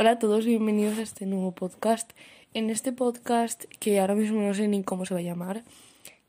Hola 0.00 0.12
a 0.12 0.18
todos, 0.20 0.46
bienvenidos 0.46 0.96
a 0.98 1.02
este 1.02 1.26
nuevo 1.26 1.50
podcast. 1.50 2.12
En 2.54 2.70
este 2.70 2.92
podcast, 2.92 3.64
que 3.80 3.98
ahora 3.98 4.14
mismo 4.14 4.40
no 4.40 4.54
sé 4.54 4.68
ni 4.68 4.84
cómo 4.84 5.04
se 5.04 5.12
va 5.12 5.18
a 5.18 5.24
llamar, 5.24 5.64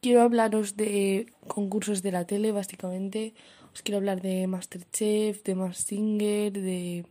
quiero 0.01 0.23
hablaros 0.23 0.75
de 0.75 1.27
concursos 1.47 2.01
de 2.01 2.11
la 2.11 2.25
tele, 2.25 2.51
básicamente. 2.51 3.35
Os 3.71 3.83
quiero 3.83 3.99
hablar 3.99 4.23
de 4.23 4.47
Masterchef, 4.47 5.43
de 5.43 5.53
Mask 5.53 5.87
Singer, 5.87 6.51
de 6.51 7.05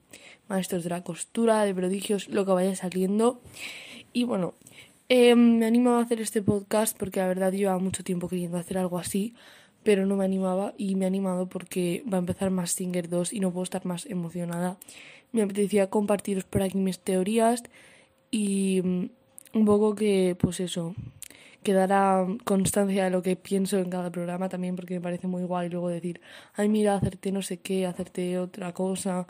Maestros 0.48 0.82
de 0.82 0.90
la 0.90 1.04
Costura, 1.04 1.62
de 1.62 1.76
Prodigios, 1.76 2.28
lo 2.28 2.44
que 2.44 2.50
vaya 2.50 2.74
saliendo. 2.74 3.40
Y 4.12 4.24
bueno, 4.24 4.54
eh, 5.08 5.36
me 5.36 5.64
animo 5.64 5.90
a 5.90 6.00
hacer 6.00 6.20
este 6.20 6.42
podcast 6.42 6.98
porque 6.98 7.20
la 7.20 7.28
verdad 7.28 7.52
llevaba 7.52 7.78
mucho 7.78 8.02
tiempo 8.02 8.28
queriendo 8.28 8.58
hacer 8.58 8.78
algo 8.78 8.98
así, 8.98 9.32
pero 9.84 10.06
no 10.06 10.16
me 10.16 10.24
animaba 10.24 10.74
y 10.76 10.96
me 10.96 11.04
he 11.04 11.06
animado 11.06 11.48
porque 11.48 12.02
va 12.12 12.16
a 12.16 12.18
empezar 12.18 12.50
Mask 12.50 12.78
Singer 12.78 13.08
2 13.08 13.32
y 13.32 13.38
no 13.38 13.52
puedo 13.52 13.62
estar 13.62 13.86
más 13.86 14.06
emocionada. 14.06 14.76
Me 15.32 15.42
apetecía 15.42 15.90
compartiros 15.90 16.44
por 16.44 16.62
aquí 16.62 16.78
mis 16.78 16.98
teorías 16.98 17.62
y 18.30 18.80
mm, 18.82 19.10
un 19.54 19.64
poco 19.64 19.94
que, 19.94 20.36
pues 20.38 20.60
eso, 20.60 20.94
quedara 21.62 22.26
constancia 22.44 23.04
de 23.04 23.10
lo 23.10 23.22
que 23.22 23.36
pienso 23.36 23.78
en 23.78 23.90
cada 23.90 24.10
programa 24.10 24.48
también 24.48 24.76
porque 24.76 24.94
me 24.94 25.00
parece 25.00 25.26
muy 25.26 25.42
guay 25.44 25.68
luego 25.68 25.88
decir, 25.88 26.20
ay 26.54 26.68
mira, 26.68 26.94
hacerte 26.94 27.32
no 27.32 27.42
sé 27.42 27.58
qué, 27.58 27.86
hacerte 27.86 28.38
otra 28.38 28.72
cosa, 28.72 29.26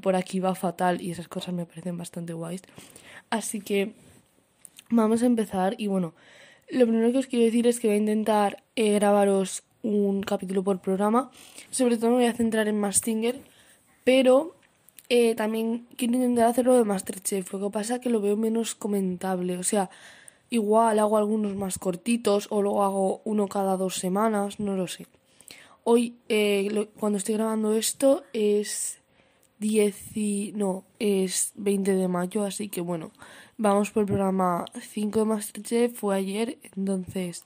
por 0.00 0.16
aquí 0.16 0.40
va 0.40 0.54
fatal 0.54 1.00
y 1.00 1.10
esas 1.10 1.28
cosas 1.28 1.54
me 1.54 1.66
parecen 1.66 1.96
bastante 1.96 2.32
guays. 2.32 2.62
Así 3.30 3.60
que 3.60 3.92
vamos 4.90 5.22
a 5.22 5.26
empezar 5.26 5.74
y 5.78 5.86
bueno, 5.86 6.14
lo 6.70 6.86
primero 6.86 7.12
que 7.12 7.18
os 7.18 7.26
quiero 7.26 7.44
decir 7.44 7.66
es 7.66 7.80
que 7.80 7.88
voy 7.88 7.96
a 7.96 8.00
intentar 8.00 8.62
eh, 8.76 8.92
grabaros 8.94 9.62
un 9.82 10.22
capítulo 10.22 10.64
por 10.64 10.80
programa, 10.80 11.30
sobre 11.70 11.96
todo 11.96 12.10
me 12.10 12.16
voy 12.16 12.26
a 12.26 12.32
centrar 12.32 12.68
en 12.68 12.80
Mastinger, 12.80 13.40
pero 14.04 14.57
eh, 15.08 15.34
también 15.34 15.86
quiero 15.96 16.14
intentar 16.14 16.46
hacerlo 16.48 16.76
de 16.76 16.84
Masterchef, 16.84 17.52
lo 17.52 17.60
que 17.60 17.70
pasa 17.72 17.94
es 17.96 18.00
que 18.00 18.10
lo 18.10 18.20
veo 18.20 18.36
menos 18.36 18.74
comentable, 18.74 19.56
o 19.56 19.62
sea, 19.62 19.90
igual 20.50 20.98
hago 20.98 21.16
algunos 21.16 21.54
más 21.56 21.78
cortitos 21.78 22.46
o 22.50 22.62
luego 22.62 22.84
hago 22.84 23.20
uno 23.24 23.48
cada 23.48 23.76
dos 23.76 23.94
semanas, 23.96 24.60
no 24.60 24.76
lo 24.76 24.86
sé. 24.86 25.06
Hoy, 25.84 26.16
eh, 26.28 26.88
cuando 27.00 27.18
estoy 27.18 27.34
grabando 27.36 27.74
esto, 27.74 28.24
es 28.34 28.98
10 29.58 30.16
y... 30.16 30.52
no, 30.54 30.84
es 30.98 31.52
20 31.56 31.94
de 31.94 32.08
mayo, 32.08 32.44
así 32.44 32.68
que 32.68 32.80
bueno, 32.82 33.10
vamos 33.56 33.90
por 33.90 34.02
el 34.02 34.06
programa 34.06 34.66
5 34.80 35.20
de 35.20 35.24
Masterchef, 35.24 35.94
fue 35.98 36.16
ayer, 36.16 36.58
entonces... 36.76 37.44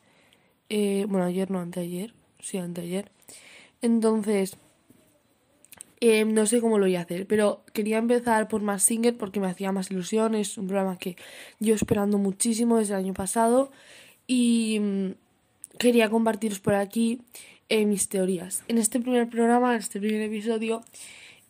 eh, 0.69 1.07
bueno, 1.09 1.27
ayer 1.27 1.51
no, 1.51 1.61
anteayer, 1.61 2.15
sí, 2.41 2.59
anteayer. 2.59 3.11
Entonces, 3.83 4.57
eh, 6.05 6.25
no 6.25 6.47
sé 6.47 6.61
cómo 6.61 6.79
lo 6.79 6.87
voy 6.87 6.97
a 6.97 7.03
hacer, 7.03 7.29
pero 7.29 7.63
quería 7.73 7.99
empezar 7.99 8.49
por 8.49 8.61
Más 8.61 8.83
Singer 8.83 9.17
porque 9.17 9.39
me 9.39 9.47
hacía 9.47 9.71
más 9.71 9.89
ilusión. 9.93 10.35
Es 10.35 10.59
un 10.59 10.67
programa 10.67 10.99
que 10.99 11.15
yo 11.61 11.77
esperando 11.77 12.19
muchísimo 12.19 12.79
desde 12.79 12.95
el 12.95 12.99
año 13.05 13.15
pasado 13.15 13.71
y 14.27 14.81
mm, 14.81 15.11
quería 15.79 16.11
compartiros 16.11 16.59
por 16.59 16.75
aquí 16.75 17.21
eh, 17.69 17.87
mis 17.87 18.09
teorías. 18.09 18.65
En 18.67 18.79
este 18.79 18.99
primer 18.99 19.29
programa, 19.29 19.75
en 19.75 19.79
este 19.79 20.01
primer 20.01 20.23
episodio, 20.23 20.83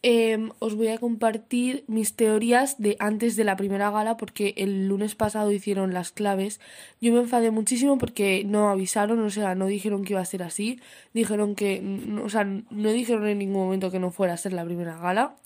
eh, 0.04 0.48
os 0.58 0.74
voy 0.74 0.88
a 0.88 0.98
compartir 0.98 1.84
mis 1.86 2.14
teorías 2.16 2.80
de 2.80 2.96
antes 2.98 3.36
de 3.36 3.44
la 3.44 3.56
primera 3.56 3.90
gala 3.90 4.16
porque 4.16 4.54
el 4.56 4.88
lunes 4.88 5.14
pasado 5.14 5.52
hicieron 5.52 5.94
las 5.94 6.10
claves. 6.12 6.60
Yo 7.00 7.12
me 7.12 7.20
enfadé 7.20 7.50
muchísimo 7.52 7.98
porque 7.98 8.42
no 8.44 8.68
avisaron, 8.70 9.20
o 9.20 9.30
sea, 9.30 9.54
no 9.54 9.66
dijeron 9.66 10.04
que 10.04 10.14
iba 10.14 10.20
a 10.20 10.24
ser 10.24 10.42
así. 10.42 10.80
Dijeron 11.14 11.54
que, 11.54 11.80
no- 11.82 12.24
o 12.24 12.28
sea, 12.28 12.44
no 12.44 12.90
dijeron 12.92 13.26
en 13.28 13.38
ningún 13.38 13.62
momento 13.64 13.90
que 13.92 14.00
no 14.00 14.10
fuera 14.10 14.34
a 14.34 14.36
ser 14.36 14.52
la 14.52 14.64
primera 14.64 14.96
gala. 14.98 15.36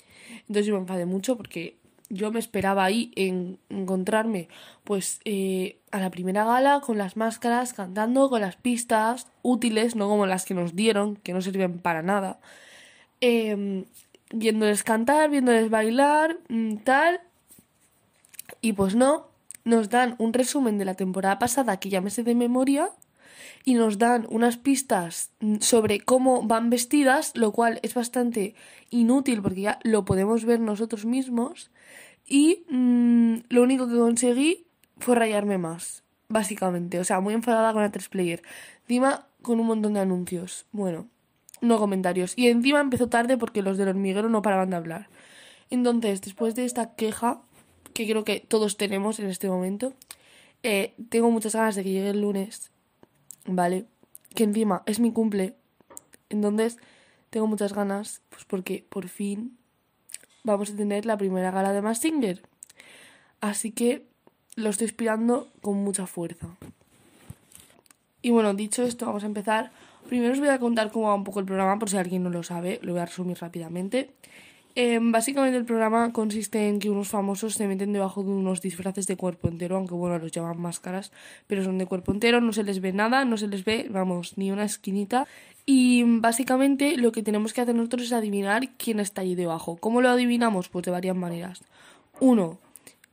Entonces 0.43 0.67
yo 0.67 0.75
me 0.75 0.81
enfadé 0.81 1.05
mucho 1.07 1.37
porque 1.37 1.77
yo 2.09 2.31
me 2.33 2.39
esperaba 2.39 2.85
ahí 2.85 3.13
en 3.17 3.59
encontrarme 3.69 4.49
pues 4.85 5.21
eh, 5.25 5.77
a 5.91 5.99
la 6.01 6.11
primera 6.11 6.45
gala 6.45 6.81
con 6.81 6.99
las 6.99 7.17
máscaras, 7.17 7.73
cantando, 7.75 8.31
con 8.31 8.41
las 8.41 8.57
pistas 8.57 9.27
útiles, 9.43 9.97
no 9.97 10.09
como 10.09 10.25
las 10.27 10.45
que 10.47 10.55
nos 10.55 10.75
dieron, 10.77 11.17
que 11.17 11.33
no 11.33 11.43
sirven 11.43 11.79
para 11.81 12.03
nada. 12.03 12.39
Em, 13.21 13.87
viéndoles 14.33 14.83
cantar, 14.83 15.31
viéndoles 15.31 15.71
bailar, 15.71 16.39
mm, 16.49 16.77
tal. 16.79 17.21
Y 18.61 18.73
pues 18.73 18.95
no, 18.95 19.29
nos 19.65 19.91
dan 19.91 20.15
un 20.19 20.33
resumen 20.33 20.79
de 20.79 20.85
la 20.85 20.95
temporada 20.95 21.39
pasada 21.39 21.79
que 21.79 21.91
ya 21.91 22.01
me 22.01 22.11
sé 22.11 22.23
de 22.23 22.35
memoria 22.35 22.91
y 23.65 23.75
nos 23.75 23.99
dan 23.99 24.27
unas 24.31 24.57
pistas 24.57 25.31
mm, 25.41 25.57
sobre 25.61 26.01
cómo 26.01 26.43
van 26.43 26.71
vestidas, 26.71 27.33
lo 27.35 27.53
cual 27.53 27.81
es 27.83 27.95
bastante 27.95 28.55
inútil 28.91 29.43
porque 29.43 29.63
ya 29.63 29.79
lo 29.83 30.05
podemos 30.05 30.45
ver 30.45 30.61
nosotros 30.61 31.05
mismos. 31.05 31.71
Y 32.27 32.65
mm, 32.71 33.39
lo 33.49 33.63
único 33.63 33.89
que 33.89 33.97
conseguí 33.97 34.67
fue 34.99 35.17
rayarme 35.17 35.59
más, 35.59 36.05
básicamente. 36.29 36.99
O 37.01 37.05
sea, 37.05 37.21
muy 37.21 37.35
enfadada 37.35 37.73
con 37.73 37.83
la 37.83 37.91
3 37.91 38.09
Player. 38.09 38.43
Encima, 38.83 39.27
con 39.43 39.61
un 39.61 39.67
montón 39.67 39.95
de 39.95 40.01
anuncios. 40.01 40.67
Bueno, 40.73 41.09
no 41.61 41.79
comentarios. 41.79 42.35
Y 42.37 42.49
encima 42.49 42.81
empezó 42.81 43.09
tarde 43.09 43.37
porque 43.37 43.63
los 43.63 43.79
del 43.79 43.89
hormiguero 43.89 44.29
no 44.29 44.43
paraban 44.43 44.71
de 44.71 44.77
hablar. 44.77 45.09
Entonces, 45.71 46.21
después 46.21 46.55
de 46.55 46.65
esta 46.65 46.95
queja, 46.95 47.41
que 47.93 48.07
creo 48.07 48.25
que 48.25 48.41
todos 48.41 48.77
tenemos 48.77 49.19
en 49.19 49.27
este 49.27 49.49
momento, 49.49 49.93
eh, 50.63 50.95
tengo 51.09 51.31
muchas 51.31 51.55
ganas 51.55 51.75
de 51.75 51.83
que 51.83 51.91
llegue 51.91 52.11
el 52.11 52.21
lunes, 52.21 52.71
¿vale? 53.47 53.87
Que 54.35 54.45
encima 54.45 54.83
es 54.87 55.01
mi 55.01 55.13
cumple. 55.13 55.55
Entonces, 56.29 56.79
tengo 57.31 57.47
muchas 57.47 57.73
ganas, 57.73 58.21
pues 58.31 58.45
porque 58.45 58.85
por 58.89 59.09
fin 59.09 59.57
vamos 60.45 60.71
a 60.71 60.77
tener 60.77 61.07
la 61.07 61.17
primera 61.17 61.51
gala 61.51 61.73
de 61.73 61.83
Mask 61.83 62.03
Singer. 62.03 62.43
Así 63.41 63.73
que 63.73 64.07
lo 64.55 64.71
estoy 64.71 64.87
esperando 64.87 65.49
con 65.61 65.77
mucha 65.77 66.07
fuerza. 66.07 66.57
Y 68.23 68.31
bueno, 68.31 68.55
dicho 68.55 68.83
esto, 68.83 69.07
vamos 69.07 69.23
a 69.23 69.27
empezar. 69.27 69.71
Primero 70.09 70.33
os 70.33 70.41
voy 70.41 70.49
a 70.49 70.59
contar 70.59 70.91
cómo 70.91 71.09
va 71.09 71.15
un 71.15 71.25
poco 71.25 71.41
el 71.41 71.47
programa, 71.47 71.79
por 71.79 71.91
si 71.91 71.97
alguien 71.97 72.23
no 72.23 72.31
lo 72.31 72.43
sabe, 72.43 72.79
lo 72.83 72.93
voy 72.93 73.03
a 73.03 73.07
resumir 73.07 73.39
rápidamente. 73.39 74.11
Eh, 74.79 74.99
básicamente 75.01 75.57
el 75.57 75.65
programa 75.65 76.13
consiste 76.13 76.69
en 76.69 76.79
que 76.79 76.91
unos 76.91 77.09
famosos 77.09 77.55
se 77.55 77.67
meten 77.67 77.95
debajo 77.95 78.23
de 78.23 78.29
unos 78.29 78.61
disfraces 78.61 79.07
de 79.07 79.17
cuerpo 79.17 79.49
entero, 79.49 79.77
aunque 79.77 79.95
bueno, 79.95 80.19
los 80.19 80.31
llaman 80.33 80.61
máscaras, 80.61 81.13
pero 81.47 81.65
son 81.65 81.79
de 81.79 81.87
cuerpo 81.87 82.13
entero, 82.13 82.43
no 82.43 82.53
se 82.53 82.63
les 82.63 82.81
ve 82.81 82.93
nada, 82.93 83.25
no 83.25 83.39
se 83.39 83.49
les 83.49 83.65
ve, 83.65 83.87
vamos, 83.91 84.37
ni 84.37 84.53
una 84.53 84.65
esquinita. 84.65 85.27
Y 85.65 86.05
básicamente 86.05 86.99
lo 86.99 87.11
que 87.11 87.23
tenemos 87.23 87.55
que 87.55 87.63
hacer 87.63 87.75
nosotros 87.75 88.03
es 88.03 88.13
adivinar 88.13 88.69
quién 88.77 89.01
está 89.01 89.23
allí 89.23 89.35
debajo. 89.35 89.79
¿Cómo 89.79 90.03
lo 90.03 90.11
adivinamos? 90.11 90.69
Pues 90.69 90.85
de 90.85 90.91
varias 90.91 91.17
maneras. 91.17 91.65
Uno, 92.21 92.59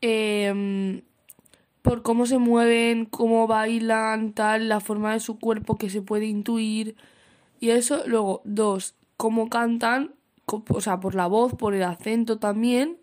eh, 0.01 1.01
por 1.83 2.01
cómo 2.01 2.25
se 2.25 2.39
mueven, 2.39 3.05
cómo 3.05 3.45
bailan, 3.45 4.33
tal, 4.33 4.69
la 4.69 4.79
forma 4.79 5.13
de 5.13 5.19
su 5.19 5.37
cuerpo 5.37 5.77
que 5.77 5.89
se 5.89 6.01
puede 6.01 6.25
intuir. 6.25 6.95
Y 7.59 7.69
eso, 7.69 8.03
luego, 8.07 8.41
dos, 8.45 8.95
cómo 9.17 9.49
cantan, 9.49 10.15
o 10.45 10.81
sea, 10.81 10.99
por 10.99 11.13
la 11.13 11.27
voz, 11.27 11.53
por 11.53 11.75
el 11.75 11.83
acento 11.83 12.39
también. 12.39 12.97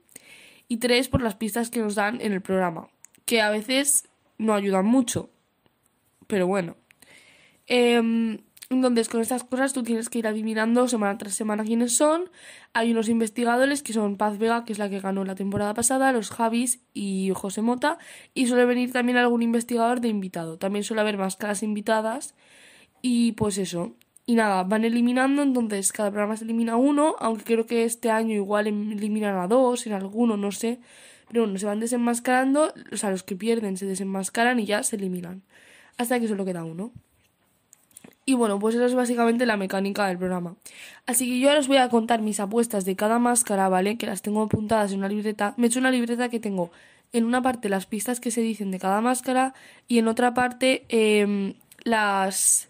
Y 0.66 0.78
tres, 0.78 1.08
por 1.08 1.20
las 1.20 1.36
pistas 1.36 1.68
que 1.68 1.80
nos 1.80 1.94
dan 1.94 2.20
en 2.22 2.32
el 2.32 2.40
programa, 2.40 2.88
que 3.26 3.42
a 3.42 3.50
veces 3.50 4.08
no 4.38 4.54
ayudan 4.54 4.86
mucho. 4.86 5.28
Pero 6.26 6.46
bueno. 6.46 6.76
Em, 7.66 8.38
entonces, 8.70 9.08
con 9.08 9.20
estas 9.20 9.42
cosas 9.42 9.72
tú 9.72 9.82
tienes 9.82 10.08
que 10.08 10.20
ir 10.20 10.26
adivinando 10.28 10.86
semana 10.86 11.18
tras 11.18 11.34
semana 11.34 11.64
quiénes 11.64 11.96
son. 11.96 12.30
Hay 12.72 12.92
unos 12.92 13.08
investigadores 13.08 13.82
que 13.82 13.92
son 13.92 14.16
Paz 14.16 14.38
Vega, 14.38 14.64
que 14.64 14.72
es 14.72 14.78
la 14.78 14.88
que 14.88 15.00
ganó 15.00 15.24
la 15.24 15.34
temporada 15.34 15.74
pasada, 15.74 16.12
los 16.12 16.30
Javis 16.30 16.80
y 16.94 17.32
José 17.34 17.62
Mota. 17.62 17.98
Y 18.32 18.46
suele 18.46 18.64
venir 18.66 18.92
también 18.92 19.18
algún 19.18 19.42
investigador 19.42 20.00
de 20.00 20.08
invitado. 20.08 20.56
También 20.56 20.84
suele 20.84 21.00
haber 21.02 21.18
máscaras 21.18 21.62
invitadas. 21.64 22.34
Y 23.02 23.32
pues 23.32 23.58
eso. 23.58 23.96
Y 24.26 24.34
nada, 24.36 24.62
van 24.64 24.84
eliminando, 24.84 25.42
entonces 25.42 25.92
cada 25.92 26.10
programa 26.10 26.36
se 26.36 26.44
elimina 26.44 26.76
uno, 26.76 27.16
aunque 27.18 27.44
creo 27.44 27.66
que 27.66 27.84
este 27.84 28.10
año 28.10 28.34
igual 28.34 28.68
em- 28.68 28.92
eliminan 28.92 29.36
a 29.36 29.48
dos, 29.48 29.86
en 29.86 29.94
alguno, 29.94 30.36
no 30.36 30.52
sé. 30.52 30.80
Pero 31.28 31.42
bueno, 31.44 31.58
se 31.58 31.66
van 31.66 31.80
desenmascarando, 31.80 32.72
o 32.92 32.96
sea, 32.96 33.10
los 33.10 33.24
que 33.24 33.36
pierden 33.36 33.76
se 33.76 33.86
desenmascaran 33.86 34.60
y 34.60 34.66
ya 34.66 34.82
se 34.84 34.96
eliminan. 34.96 35.42
Hasta 35.98 36.20
que 36.20 36.28
solo 36.28 36.44
queda 36.44 36.64
uno. 36.64 36.92
Y 38.26 38.34
bueno, 38.34 38.58
pues 38.58 38.74
eso 38.74 38.84
es 38.84 38.94
básicamente 38.94 39.46
la 39.46 39.56
mecánica 39.56 40.06
del 40.06 40.18
programa. 40.18 40.56
Así 41.06 41.26
que 41.26 41.40
yo 41.40 41.48
ahora 41.48 41.60
os 41.60 41.68
voy 41.68 41.78
a 41.78 41.88
contar 41.88 42.20
mis 42.20 42.38
apuestas 42.38 42.84
de 42.84 42.94
cada 42.94 43.18
máscara, 43.18 43.68
¿vale? 43.68 43.96
Que 43.96 44.06
las 44.06 44.22
tengo 44.22 44.42
apuntadas 44.42 44.92
en 44.92 44.98
una 44.98 45.08
libreta. 45.08 45.54
Me 45.56 45.66
he 45.66 45.68
hecho 45.68 45.80
una 45.80 45.90
libreta 45.90 46.28
que 46.28 46.38
tengo 46.38 46.70
en 47.12 47.24
una 47.24 47.42
parte 47.42 47.68
las 47.68 47.86
pistas 47.86 48.20
que 48.20 48.30
se 48.30 48.40
dicen 48.40 48.70
de 48.70 48.78
cada 48.78 49.00
máscara 49.00 49.54
y 49.88 49.98
en 49.98 50.08
otra 50.08 50.34
parte 50.34 50.84
em, 50.88 51.54
las, 51.82 52.68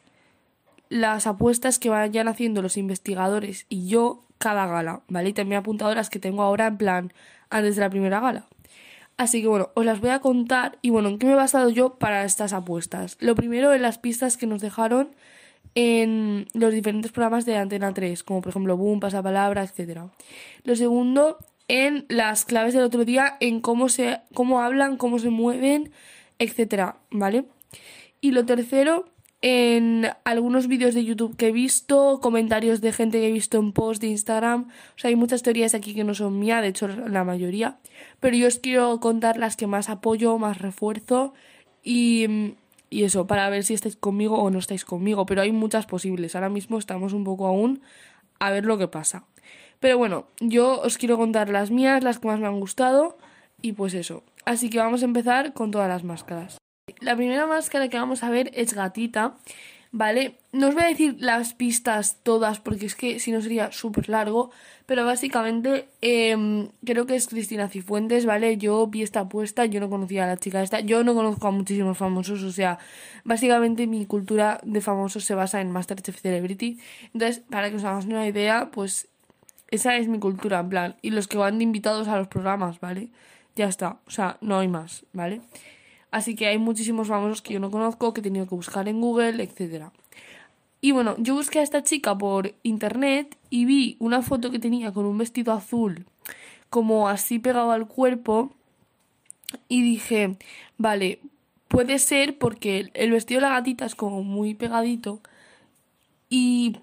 las 0.89 1.27
apuestas 1.27 1.79
que 1.79 1.91
vayan 1.91 2.29
haciendo 2.29 2.63
los 2.63 2.77
investigadores 2.77 3.67
y 3.69 3.87
yo 3.87 4.25
cada 4.39 4.67
gala, 4.67 5.03
¿vale? 5.09 5.31
Y 5.31 5.33
también 5.35 5.57
he 5.57 5.59
apuntado 5.59 5.95
las 5.95 6.09
que 6.09 6.19
tengo 6.19 6.43
ahora 6.43 6.67
en 6.67 6.79
plan 6.79 7.13
antes 7.51 7.77
de 7.77 7.83
la 7.83 7.91
primera 7.91 8.21
gala. 8.21 8.47
Así 9.19 9.43
que 9.43 9.49
bueno, 9.49 9.69
os 9.75 9.85
las 9.85 10.01
voy 10.01 10.11
a 10.11 10.21
contar 10.21 10.79
y 10.81 10.89
bueno, 10.89 11.11
¿en 11.11 11.19
qué 11.19 11.27
me 11.27 11.33
he 11.33 11.37
basado 11.37 11.69
yo 11.69 11.99
para 11.99 12.25
estas 12.25 12.55
apuestas? 12.55 13.19
Lo 13.21 13.35
primero 13.35 13.75
en 13.75 13.83
las 13.83 13.99
pistas 13.99 14.39
que 14.39 14.47
nos 14.47 14.63
dejaron 14.63 15.11
en 15.75 16.47
los 16.53 16.73
diferentes 16.73 17.13
programas 17.13 17.47
de 17.47 17.57
Antena 17.57 17.95
3, 17.95 18.23
como 18.23 18.41
por 18.41 18.51
ejemplo 18.51 18.77
Boom, 18.77 19.01
Pasapalabra, 19.01 19.63
etc. 19.63 20.01
Lo 20.65 20.77
segundo 20.77 21.39
en 21.69 22.07
las 22.09 22.45
claves 22.45 22.75
del 22.75 22.83
otro 22.83 23.05
día, 23.05 23.37
en 23.41 23.61
cómo 23.61 23.89
se, 23.89 24.21
cómo 24.35 24.61
hablan, 24.61 24.97
cómo 24.97 25.19
se 25.19 25.31
mueven, 25.31 25.93
etcétera, 26.39 26.97
¿vale? 27.11 27.45
Y 28.21 28.33
lo 28.33 28.45
tercero, 28.45 29.07
en 29.43 30.09
algunos 30.25 30.67
vídeos 30.67 30.95
de 30.95 31.05
YouTube 31.05 31.37
que 31.37 31.49
he 31.49 31.53
visto, 31.53 32.21
comentarios 32.21 32.81
de 32.81 32.93
gente 32.93 33.21
que 33.21 33.29
he 33.29 33.33
visto 33.33 33.59
en 33.59 33.73
post 33.73 34.03
de 34.03 34.09
Instagram. 34.09 34.69
O 34.97 34.99
sea, 34.99 35.09
hay 35.09 35.17
muchas 35.17 35.43
teorías 35.43 35.75
aquí 35.75 35.95
que 35.95 36.05
no 36.05 36.15
son 36.15 36.39
mías, 36.39 36.61
de 36.61 36.69
hecho 36.69 36.89
la 36.89 37.25
mayoría. 37.25 37.79
Pero 38.19 38.37
yo 38.37 38.49
os 38.49 38.59
quiero 38.59 39.01
contar 39.01 39.39
las 39.39 39.57
que 39.57 39.67
más 39.67 39.89
apoyo, 39.89 40.37
más 40.39 40.59
refuerzo 40.59 41.33
y, 41.83 42.57
y 42.91 43.05
eso, 43.05 43.29
para 43.29 43.49
ver 43.49 43.63
si 43.63 43.75
estáis 43.75 43.97
conmigo 43.97 44.43
o 44.43 44.51
no 44.51 44.59
estáis 44.59 44.85
conmigo. 44.85 45.25
Pero 45.25 45.43
hay 45.43 45.53
muchas 45.53 45.87
posibles. 45.87 46.35
Ahora 46.35 46.49
mismo 46.49 46.77
estamos 46.77 47.13
un 47.13 47.23
poco 47.23 47.47
aún 47.47 47.81
a 48.41 48.51
ver 48.51 48.67
lo 48.67 48.77
que 48.77 48.89
pasa. 48.89 49.25
Pero 49.79 49.97
bueno, 49.97 50.27
yo 50.41 50.81
os 50.81 50.99
quiero 50.99 51.17
contar 51.17 51.49
las 51.49 51.71
mías, 51.71 52.03
las 52.03 52.19
que 52.19 52.27
más 52.27 52.41
me 52.41 52.49
han 52.49 52.59
gustado 52.61 53.17
y 53.63 53.73
pues 53.73 53.95
eso. 53.95 54.25
Así 54.45 54.69
que 54.69 54.79
vamos 54.79 55.03
a 55.03 55.07
empezar 55.07 55.53
con 55.53 55.71
todas 55.71 55.89
las 55.89 56.03
máscaras. 56.03 56.59
La 56.99 57.17
primera 57.17 57.47
máscara 57.47 57.89
que 57.89 57.97
vamos 57.97 58.25
a 58.25 58.31
ver 58.31 58.51
es 58.55 58.75
gatita, 58.75 59.37
¿vale? 59.93 60.39
No 60.53 60.69
os 60.69 60.75
voy 60.75 60.85
a 60.85 60.89
decir 60.89 61.17
las 61.19 61.55
pistas 61.55 62.19
todas 62.23 62.61
porque 62.61 62.87
es 62.87 62.95
que 62.95 63.19
si 63.19 63.33
no 63.33 63.41
sería 63.41 63.73
súper 63.73 64.09
largo, 64.09 64.51
pero 64.87 65.05
básicamente 65.05 65.89
em, 66.01 66.69
creo 66.85 67.07
que 67.07 67.17
es 67.17 67.27
Cristina 67.29 67.69
Cifuentes, 67.69 68.27
¿vale? 68.27 68.57
Yo 68.57 68.87
vi 68.87 69.03
esta 69.03 69.21
apuesta, 69.21 69.67
yo 69.67 69.81
no 69.81 69.91
conocía 69.91 70.25
a 70.25 70.27
la 70.27 70.37
chica 70.37 70.63
esta, 70.63 70.81
yo 70.81 71.05
no 71.05 71.15
conozco 71.15 71.49
a 71.49 71.51
muchísimos 71.51 71.99
famosos, 71.99 72.43
o 72.43 72.53
sea, 72.53 72.79
básicamente 73.25 73.87
mi 73.87 74.07
cultura 74.07 74.61
de 74.65 74.81
famosos 74.81 75.25
se 75.25 75.35
basa 75.35 75.61
en 75.61 75.71
Masterchef 75.73 76.21
Celebrity, 76.21 76.79
entonces, 77.13 77.43
para 77.51 77.71
que 77.71 77.77
os 77.77 77.85
hagáis 77.85 78.07
una 78.07 78.27
idea, 78.27 78.71
pues 78.73 79.09
esa 79.71 79.97
es 79.97 80.09
mi 80.09 80.19
cultura, 80.19 80.61
en 80.61 80.69
plan, 80.69 80.97
y 81.03 81.11
los 81.11 81.29
que 81.29 81.39
van 81.39 81.59
de 81.59 81.65
invitados 81.65 82.09
a 82.09 82.17
los 82.17 82.29
programas, 82.29 82.81
¿vale? 82.81 83.11
Ya 83.57 83.69
está, 83.69 83.99
o 84.07 84.11
sea, 84.11 84.39
no 84.41 84.59
hay 84.59 84.69
más, 84.69 85.05
¿vale? 85.13 85.41
Así 86.11 86.35
que 86.35 86.47
hay 86.47 86.59
muchísimos 86.59 87.09
famosos 87.09 87.43
que 87.43 87.55
yo 87.55 87.61
no 87.61 87.71
conozco, 87.71 88.13
que 88.13 88.21
he 88.21 88.25
tenido 88.25 88.47
que 88.47 88.55
buscar 88.55 88.89
en 88.89 89.01
Google, 89.01 89.43
etc. 89.43 89.87
Y 90.81 90.93
bueno, 90.93 91.15
yo 91.19 91.35
busqué 91.35 91.61
a 91.61 91.63
esta 91.63 91.83
chica 91.83 92.17
por 92.17 92.55
internet 92.63 93.37
y 93.51 93.65
vi 93.65 93.97
una 93.99 94.23
foto 94.23 94.51
que 94.51 94.59
tenía 94.59 94.93
con 94.93 95.05
un 95.05 95.19
vestido 95.19 95.53
azul, 95.53 96.07
como 96.69 97.09
así 97.09 97.39
pegado 97.39 97.71
al 97.71 97.87
cuerpo, 97.87 98.53
y 99.69 99.83
dije, 99.83 100.37
vale, 100.79 101.21
puede 101.69 101.99
ser 101.99 102.39
porque 102.39 102.91
el 102.95 103.11
vestido 103.11 103.41
de 103.41 103.49
la 103.49 103.55
gatita 103.55 103.85
es 103.85 103.95
como 103.95 104.23
muy 104.23 104.55
pegadito 104.55 105.21
y 106.29 106.77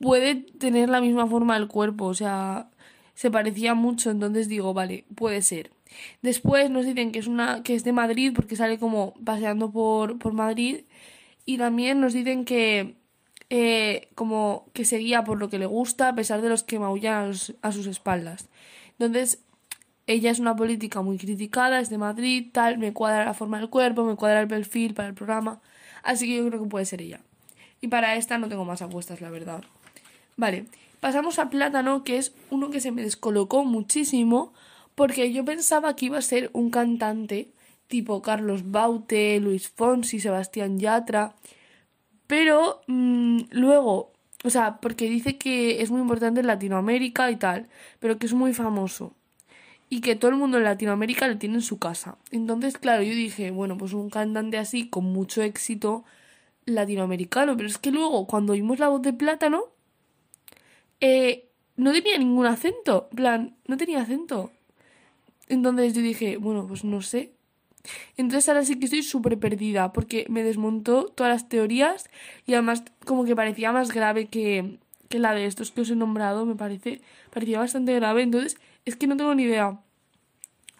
puede 0.00 0.36
tener 0.36 0.88
la 0.88 1.00
misma 1.00 1.26
forma 1.26 1.54
del 1.54 1.68
cuerpo, 1.68 2.06
o 2.06 2.14
sea, 2.14 2.68
se 3.18 3.32
parecía 3.32 3.74
mucho, 3.74 4.12
entonces 4.12 4.46
digo, 4.46 4.72
vale, 4.74 5.04
puede 5.16 5.42
ser. 5.42 5.72
Después 6.22 6.70
nos 6.70 6.86
dicen 6.86 7.10
que 7.10 7.18
es 7.18 7.26
una 7.26 7.64
que 7.64 7.74
es 7.74 7.82
de 7.82 7.92
Madrid 7.92 8.32
porque 8.32 8.54
sale 8.54 8.78
como 8.78 9.14
paseando 9.24 9.72
por, 9.72 10.20
por 10.20 10.34
Madrid 10.34 10.82
y 11.44 11.58
también 11.58 12.00
nos 12.00 12.12
dicen 12.12 12.44
que 12.44 12.94
eh, 13.50 14.08
como 14.14 14.66
que 14.72 14.84
se 14.84 14.98
guía 14.98 15.24
por 15.24 15.40
lo 15.40 15.50
que 15.50 15.58
le 15.58 15.66
gusta 15.66 16.10
a 16.10 16.14
pesar 16.14 16.42
de 16.42 16.48
los 16.48 16.62
que 16.62 16.78
maullan 16.78 17.32
a, 17.60 17.72
sus 17.72 17.88
espaldas. 17.88 18.46
Entonces, 19.00 19.40
ella 20.06 20.30
es 20.30 20.38
una 20.38 20.54
política 20.54 21.02
muy 21.02 21.18
criticada, 21.18 21.80
es 21.80 21.90
de 21.90 21.98
Madrid, 21.98 22.50
tal, 22.52 22.78
me 22.78 22.92
cuadra 22.92 23.24
la 23.24 23.34
forma 23.34 23.58
del 23.58 23.68
cuerpo, 23.68 24.04
me 24.04 24.14
cuadra 24.14 24.42
el 24.42 24.46
perfil 24.46 24.94
para 24.94 25.08
el 25.08 25.14
programa, 25.14 25.60
así 26.04 26.28
que 26.28 26.36
yo 26.36 26.46
creo 26.46 26.62
que 26.62 26.68
puede 26.68 26.84
ser 26.84 27.02
ella. 27.02 27.18
Y 27.80 27.88
para 27.88 28.14
esta 28.14 28.38
no 28.38 28.48
tengo 28.48 28.64
más 28.64 28.80
apuestas, 28.80 29.20
la 29.20 29.30
verdad. 29.30 29.64
Vale, 30.36 30.66
pasamos 31.00 31.38
a 31.38 31.50
Plátano, 31.50 32.04
que 32.04 32.18
es 32.18 32.32
uno 32.50 32.70
que 32.70 32.80
se 32.80 32.92
me 32.92 33.02
descolocó 33.02 33.64
muchísimo 33.64 34.52
porque 34.94 35.32
yo 35.32 35.44
pensaba 35.44 35.94
que 35.94 36.06
iba 36.06 36.18
a 36.18 36.22
ser 36.22 36.50
un 36.52 36.70
cantante 36.70 37.52
tipo 37.86 38.20
Carlos 38.22 38.70
Baute, 38.70 39.40
Luis 39.40 39.68
Fonsi, 39.68 40.20
Sebastián 40.20 40.78
Yatra, 40.78 41.34
pero 42.26 42.82
mm, 42.86 43.42
luego, 43.50 44.12
o 44.44 44.50
sea, 44.50 44.80
porque 44.80 45.08
dice 45.08 45.38
que 45.38 45.82
es 45.82 45.90
muy 45.90 46.00
importante 46.00 46.40
en 46.40 46.46
Latinoamérica 46.46 47.30
y 47.30 47.36
tal, 47.36 47.68
pero 47.98 48.18
que 48.18 48.26
es 48.26 48.34
muy 48.34 48.52
famoso 48.54 49.14
y 49.90 50.00
que 50.00 50.16
todo 50.16 50.30
el 50.30 50.36
mundo 50.36 50.58
en 50.58 50.64
Latinoamérica 50.64 51.28
le 51.28 51.36
tiene 51.36 51.56
en 51.56 51.62
su 51.62 51.78
casa. 51.78 52.18
Entonces, 52.30 52.76
claro, 52.76 53.02
yo 53.02 53.14
dije, 53.14 53.50
bueno, 53.50 53.78
pues 53.78 53.94
un 53.94 54.10
cantante 54.10 54.58
así 54.58 54.88
con 54.88 55.04
mucho 55.04 55.42
éxito 55.42 56.04
latinoamericano, 56.66 57.56
pero 57.56 57.68
es 57.68 57.78
que 57.78 57.90
luego 57.90 58.26
cuando 58.26 58.52
oímos 58.52 58.78
la 58.78 58.88
voz 58.88 59.02
de 59.02 59.14
Plátano, 59.14 59.64
eh, 61.00 61.48
no 61.76 61.92
tenía 61.92 62.18
ningún 62.18 62.46
acento, 62.46 63.08
plan, 63.14 63.56
no 63.66 63.76
tenía 63.76 64.02
acento. 64.02 64.50
Entonces 65.48 65.94
yo 65.94 66.02
dije, 66.02 66.36
bueno, 66.36 66.66
pues 66.66 66.84
no 66.84 67.00
sé. 67.02 67.32
Entonces 68.16 68.48
ahora 68.48 68.64
sí 68.64 68.78
que 68.78 68.86
estoy 68.86 69.02
súper 69.02 69.38
perdida 69.38 69.92
porque 69.92 70.26
me 70.28 70.42
desmontó 70.42 71.06
todas 71.06 71.32
las 71.32 71.48
teorías 71.48 72.10
y 72.46 72.54
además 72.54 72.82
como 73.04 73.24
que 73.24 73.36
parecía 73.36 73.72
más 73.72 73.92
grave 73.92 74.26
que, 74.26 74.78
que 75.08 75.18
la 75.18 75.32
de 75.32 75.46
estos 75.46 75.70
que 75.70 75.82
os 75.82 75.90
he 75.90 75.96
nombrado, 75.96 76.44
me 76.44 76.54
parece, 76.56 77.00
parecía 77.30 77.58
bastante 77.58 77.94
grave. 77.94 78.22
Entonces 78.22 78.58
es 78.84 78.96
que 78.96 79.06
no 79.06 79.16
tengo 79.16 79.34
ni 79.34 79.44
idea. 79.44 79.80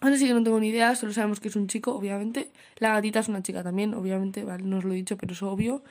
Ahora 0.01 0.17
sí 0.17 0.27
que 0.27 0.33
no 0.33 0.43
tengo 0.43 0.59
ni 0.59 0.69
idea, 0.69 0.95
solo 0.95 1.11
sabemos 1.13 1.39
que 1.39 1.49
es 1.49 1.55
un 1.55 1.67
chico, 1.67 1.93
obviamente. 1.93 2.51
La 2.77 2.93
gatita 2.93 3.19
es 3.19 3.27
una 3.27 3.43
chica 3.43 3.63
también, 3.63 3.93
obviamente, 3.93 4.45
vale, 4.45 4.63
no 4.63 4.77
os 4.77 4.85
lo 4.85 4.93
he 4.93 4.95
dicho, 4.95 5.17
pero 5.17 5.33
es 5.33 5.43
obvio. 5.43 5.83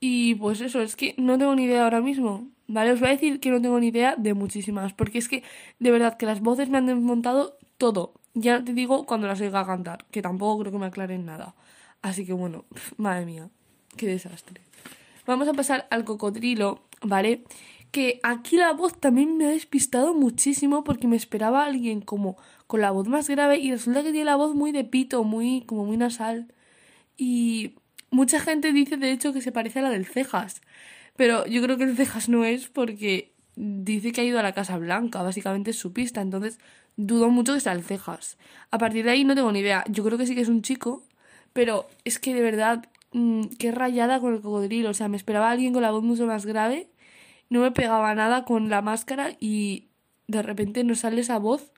Y 0.00 0.36
pues 0.36 0.60
eso, 0.60 0.80
es 0.80 0.96
que 0.96 1.14
no 1.18 1.38
tengo 1.38 1.54
ni 1.56 1.64
idea 1.64 1.84
ahora 1.84 2.00
mismo. 2.00 2.48
Vale, 2.68 2.92
os 2.92 3.00
voy 3.00 3.08
a 3.08 3.12
decir 3.12 3.40
que 3.40 3.50
no 3.50 3.62
tengo 3.62 3.80
ni 3.80 3.88
idea 3.88 4.14
de 4.16 4.34
muchísimas, 4.34 4.92
porque 4.92 5.18
es 5.18 5.28
que 5.28 5.42
de 5.78 5.90
verdad 5.90 6.18
que 6.18 6.26
las 6.26 6.40
voces 6.40 6.68
me 6.68 6.76
han 6.76 6.86
desmontado 6.86 7.56
todo. 7.78 8.12
Ya 8.34 8.62
te 8.62 8.74
digo 8.74 9.06
cuando 9.06 9.26
las 9.26 9.40
oiga 9.40 9.64
cantar, 9.64 10.04
que 10.10 10.20
tampoco 10.20 10.60
creo 10.60 10.72
que 10.72 10.78
me 10.78 10.86
aclaren 10.86 11.24
nada. 11.24 11.54
Así 12.02 12.26
que 12.26 12.34
bueno, 12.34 12.66
madre 12.98 13.24
mía, 13.24 13.48
qué 13.96 14.06
desastre. 14.06 14.60
Vamos 15.26 15.48
a 15.48 15.54
pasar 15.54 15.86
al 15.90 16.04
cocodrilo, 16.04 16.82
¿vale? 17.02 17.44
Que 17.90 18.20
aquí 18.22 18.58
la 18.58 18.72
voz 18.72 18.98
también 19.00 19.38
me 19.38 19.46
ha 19.46 19.50
despistado 19.50 20.12
muchísimo 20.12 20.84
porque 20.84 21.08
me 21.08 21.16
esperaba 21.16 21.64
alguien 21.64 22.02
como 22.02 22.36
con 22.66 22.82
la 22.82 22.90
voz 22.90 23.08
más 23.08 23.30
grave 23.30 23.58
y 23.58 23.70
resulta 23.70 24.02
que 24.02 24.12
tiene 24.12 24.26
la 24.26 24.36
voz 24.36 24.54
muy 24.54 24.72
de 24.72 24.84
pito, 24.84 25.24
muy 25.24 25.62
como 25.62 25.86
muy 25.86 25.96
nasal. 25.96 26.52
Y 27.16 27.76
mucha 28.10 28.40
gente 28.40 28.72
dice 28.72 28.98
de 28.98 29.10
hecho 29.10 29.32
que 29.32 29.40
se 29.40 29.52
parece 29.52 29.78
a 29.78 29.82
la 29.82 29.90
del 29.90 30.06
Cejas, 30.06 30.60
pero 31.18 31.44
yo 31.46 31.60
creo 31.60 31.76
que 31.76 31.82
el 31.82 31.96
Cejas 31.96 32.28
no 32.28 32.44
es 32.44 32.68
porque 32.68 33.34
dice 33.56 34.12
que 34.12 34.20
ha 34.20 34.24
ido 34.24 34.38
a 34.38 34.42
la 34.44 34.52
Casa 34.52 34.78
Blanca, 34.78 35.20
básicamente 35.20 35.72
es 35.72 35.76
su 35.76 35.92
pista, 35.92 36.20
entonces 36.20 36.60
dudo 36.96 37.28
mucho 37.28 37.54
que 37.54 37.60
sea 37.60 37.72
el 37.72 37.82
cejas. 37.82 38.38
A 38.70 38.78
partir 38.78 39.04
de 39.04 39.10
ahí 39.10 39.24
no 39.24 39.34
tengo 39.34 39.50
ni 39.50 39.58
idea. 39.58 39.82
Yo 39.88 40.04
creo 40.04 40.16
que 40.16 40.26
sí 40.26 40.36
que 40.36 40.42
es 40.42 40.48
un 40.48 40.62
chico, 40.62 41.02
pero 41.52 41.88
es 42.04 42.20
que 42.20 42.34
de 42.34 42.40
verdad, 42.40 42.88
mm, 43.12 43.46
qué 43.58 43.72
rayada 43.72 44.20
con 44.20 44.32
el 44.32 44.40
cocodrilo. 44.40 44.90
O 44.90 44.94
sea, 44.94 45.08
me 45.08 45.16
esperaba 45.16 45.50
alguien 45.50 45.72
con 45.72 45.82
la 45.82 45.90
voz 45.90 46.04
mucho 46.04 46.24
más 46.24 46.46
grave, 46.46 46.88
no 47.50 47.60
me 47.62 47.72
pegaba 47.72 48.14
nada 48.14 48.44
con 48.44 48.68
la 48.70 48.80
máscara 48.80 49.36
y 49.40 49.88
de 50.28 50.42
repente 50.42 50.84
nos 50.84 51.00
sale 51.00 51.20
esa 51.20 51.40
voz 51.40 51.72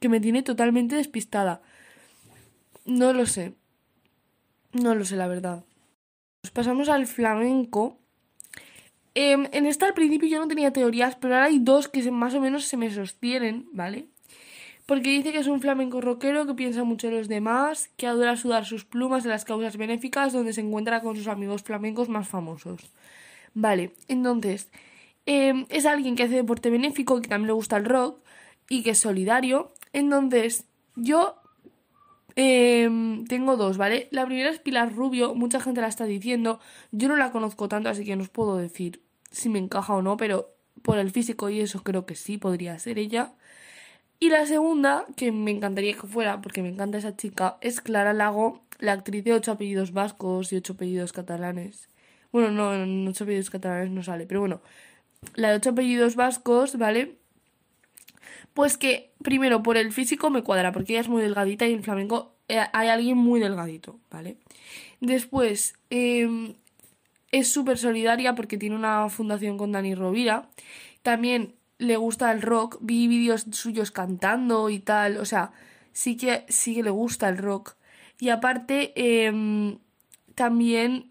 que 0.00 0.10
me 0.10 0.20
tiene 0.20 0.42
totalmente 0.42 0.96
despistada. 0.96 1.62
No 2.84 3.14
lo 3.14 3.24
sé. 3.24 3.54
No 4.74 4.94
lo 4.94 5.06
sé, 5.06 5.16
la 5.16 5.28
verdad. 5.28 5.64
Pasamos 6.52 6.90
al 6.90 7.06
flamenco. 7.06 7.98
Em, 9.18 9.48
en 9.52 9.64
esta 9.64 9.86
al 9.86 9.94
principio 9.94 10.28
yo 10.28 10.38
no 10.38 10.46
tenía 10.46 10.72
teorías, 10.74 11.16
pero 11.16 11.34
ahora 11.34 11.46
hay 11.46 11.58
dos 11.58 11.88
que 11.88 12.10
más 12.10 12.34
o 12.34 12.40
menos 12.40 12.66
se 12.66 12.76
me 12.76 12.90
sostienen, 12.90 13.66
¿vale? 13.72 14.08
porque 14.86 15.10
dice 15.10 15.32
que 15.32 15.38
es 15.38 15.48
un 15.48 15.60
flamenco 15.60 16.00
rockero 16.00 16.46
que 16.46 16.54
piensa 16.54 16.84
mucho 16.84 17.08
en 17.08 17.16
los 17.16 17.28
demás, 17.28 17.90
que 17.96 18.06
adora 18.06 18.36
sudar 18.36 18.64
sus 18.64 18.84
plumas 18.84 19.24
en 19.24 19.30
las 19.30 19.44
causas 19.44 19.76
benéficas 19.76 20.32
donde 20.32 20.52
se 20.52 20.60
encuentra 20.60 21.00
con 21.00 21.16
sus 21.16 21.26
amigos 21.26 21.62
flamencos 21.64 22.08
más 22.08 22.28
famosos. 22.28 22.92
Vale, 23.54 23.92
entonces, 24.08 24.70
em, 25.26 25.66
es 25.70 25.86
alguien 25.86 26.14
que 26.16 26.24
hace 26.24 26.36
deporte 26.36 26.70
benéfico, 26.70 27.20
que 27.20 27.28
también 27.28 27.48
le 27.48 27.52
gusta 27.54 27.76
el 27.78 27.84
rock 27.84 28.20
y 28.68 28.82
que 28.82 28.90
es 28.90 28.98
solidario. 28.98 29.72
Entonces, 29.92 30.66
yo 30.94 31.36
em, 32.36 33.24
tengo 33.26 33.56
dos, 33.56 33.78
¿vale? 33.78 34.08
La 34.12 34.26
primera 34.26 34.50
es 34.50 34.58
Pilar 34.60 34.94
Rubio, 34.94 35.34
mucha 35.34 35.58
gente 35.60 35.80
la 35.80 35.88
está 35.88 36.04
diciendo, 36.04 36.60
yo 36.92 37.08
no 37.08 37.16
la 37.16 37.32
conozco 37.32 37.68
tanto, 37.68 37.88
así 37.88 38.04
que 38.04 38.14
no 38.16 38.22
os 38.22 38.28
puedo 38.28 38.56
decir 38.58 39.05
si 39.36 39.48
me 39.50 39.58
encaja 39.58 39.94
o 39.94 40.02
no, 40.02 40.16
pero 40.16 40.54
por 40.82 40.98
el 40.98 41.10
físico 41.10 41.50
y 41.50 41.60
eso 41.60 41.82
creo 41.82 42.06
que 42.06 42.14
sí 42.14 42.38
podría 42.38 42.78
ser 42.78 42.98
ella. 42.98 43.34
Y 44.18 44.30
la 44.30 44.46
segunda, 44.46 45.04
que 45.16 45.30
me 45.30 45.50
encantaría 45.50 45.92
que 45.92 46.06
fuera, 46.06 46.40
porque 46.40 46.62
me 46.62 46.70
encanta 46.70 46.98
esa 46.98 47.16
chica, 47.16 47.58
es 47.60 47.82
Clara 47.82 48.14
Lago, 48.14 48.62
la 48.78 48.92
actriz 48.92 49.24
de 49.24 49.34
ocho 49.34 49.52
apellidos 49.52 49.92
vascos 49.92 50.52
y 50.52 50.56
ocho 50.56 50.72
apellidos 50.72 51.12
catalanes. 51.12 51.90
Bueno, 52.32 52.50
no, 52.50 52.74
en 52.74 53.06
ocho 53.06 53.24
apellidos 53.24 53.50
catalanes 53.50 53.90
no 53.90 54.02
sale, 54.02 54.26
pero 54.26 54.40
bueno, 54.40 54.62
la 55.34 55.50
de 55.50 55.56
ocho 55.56 55.70
apellidos 55.70 56.16
vascos, 56.16 56.78
¿vale? 56.78 57.18
Pues 58.54 58.78
que, 58.78 59.12
primero, 59.22 59.62
por 59.62 59.76
el 59.76 59.92
físico 59.92 60.30
me 60.30 60.42
cuadra, 60.42 60.72
porque 60.72 60.94
ella 60.94 61.02
es 61.02 61.08
muy 61.08 61.20
delgadita 61.20 61.66
y 61.66 61.74
en 61.74 61.82
flamenco 61.82 62.36
eh, 62.48 62.60
hay 62.72 62.88
alguien 62.88 63.18
muy 63.18 63.38
delgadito, 63.38 64.00
¿vale? 64.10 64.38
Después, 65.00 65.74
em, 65.90 66.54
es 67.38 67.52
súper 67.52 67.76
solidaria 67.76 68.34
porque 68.34 68.56
tiene 68.56 68.76
una 68.76 69.08
fundación 69.10 69.58
con 69.58 69.72
Dani 69.72 69.94
Rovira. 69.94 70.48
También 71.02 71.54
le 71.78 71.96
gusta 71.96 72.32
el 72.32 72.40
rock, 72.40 72.78
vi 72.80 73.08
vídeos 73.08 73.46
suyos 73.50 73.90
cantando 73.90 74.70
y 74.70 74.78
tal, 74.78 75.18
o 75.18 75.26
sea, 75.26 75.52
sí 75.92 76.16
que, 76.16 76.46
sí 76.48 76.74
que 76.74 76.82
le 76.82 76.90
gusta 76.90 77.28
el 77.28 77.36
rock. 77.38 77.74
Y 78.18 78.30
aparte, 78.30 78.92
em, 78.96 79.78
también 80.34 81.10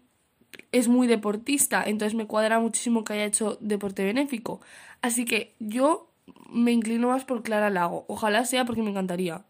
es 0.72 0.88
muy 0.88 1.06
deportista, 1.06 1.84
entonces 1.86 2.14
me 2.14 2.26
cuadra 2.26 2.58
muchísimo 2.58 3.04
que 3.04 3.12
haya 3.12 3.24
hecho 3.24 3.56
deporte 3.60 4.04
benéfico. 4.04 4.60
Así 5.02 5.24
que 5.24 5.54
yo 5.60 6.10
me 6.50 6.72
inclino 6.72 7.08
más 7.08 7.24
por 7.24 7.44
Clara 7.44 7.70
Lago. 7.70 8.04
Ojalá 8.08 8.44
sea 8.44 8.64
porque 8.64 8.82
me 8.82 8.90
encantaría. 8.90 9.44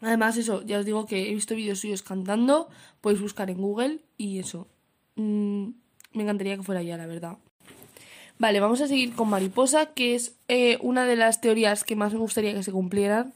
Además, 0.00 0.36
eso, 0.38 0.62
ya 0.62 0.78
os 0.78 0.86
digo 0.86 1.06
que 1.06 1.30
he 1.30 1.34
visto 1.34 1.54
vídeos 1.54 1.80
suyos 1.80 2.02
cantando, 2.02 2.70
podéis 3.02 3.20
buscar 3.20 3.50
en 3.50 3.58
Google 3.58 4.00
y 4.16 4.38
eso. 4.38 4.66
Mm, 5.16 5.68
me 6.14 6.22
encantaría 6.22 6.56
que 6.56 6.62
fuera 6.62 6.82
ya, 6.82 6.96
la 6.96 7.06
verdad. 7.06 7.36
Vale, 8.38 8.60
vamos 8.60 8.80
a 8.80 8.88
seguir 8.88 9.14
con 9.14 9.28
Mariposa, 9.28 9.86
que 9.86 10.14
es 10.14 10.36
eh, 10.48 10.78
una 10.80 11.04
de 11.04 11.16
las 11.16 11.40
teorías 11.40 11.84
que 11.84 11.96
más 11.96 12.12
me 12.12 12.18
gustaría 12.18 12.54
que 12.54 12.62
se 12.62 12.72
cumplieran, 12.72 13.34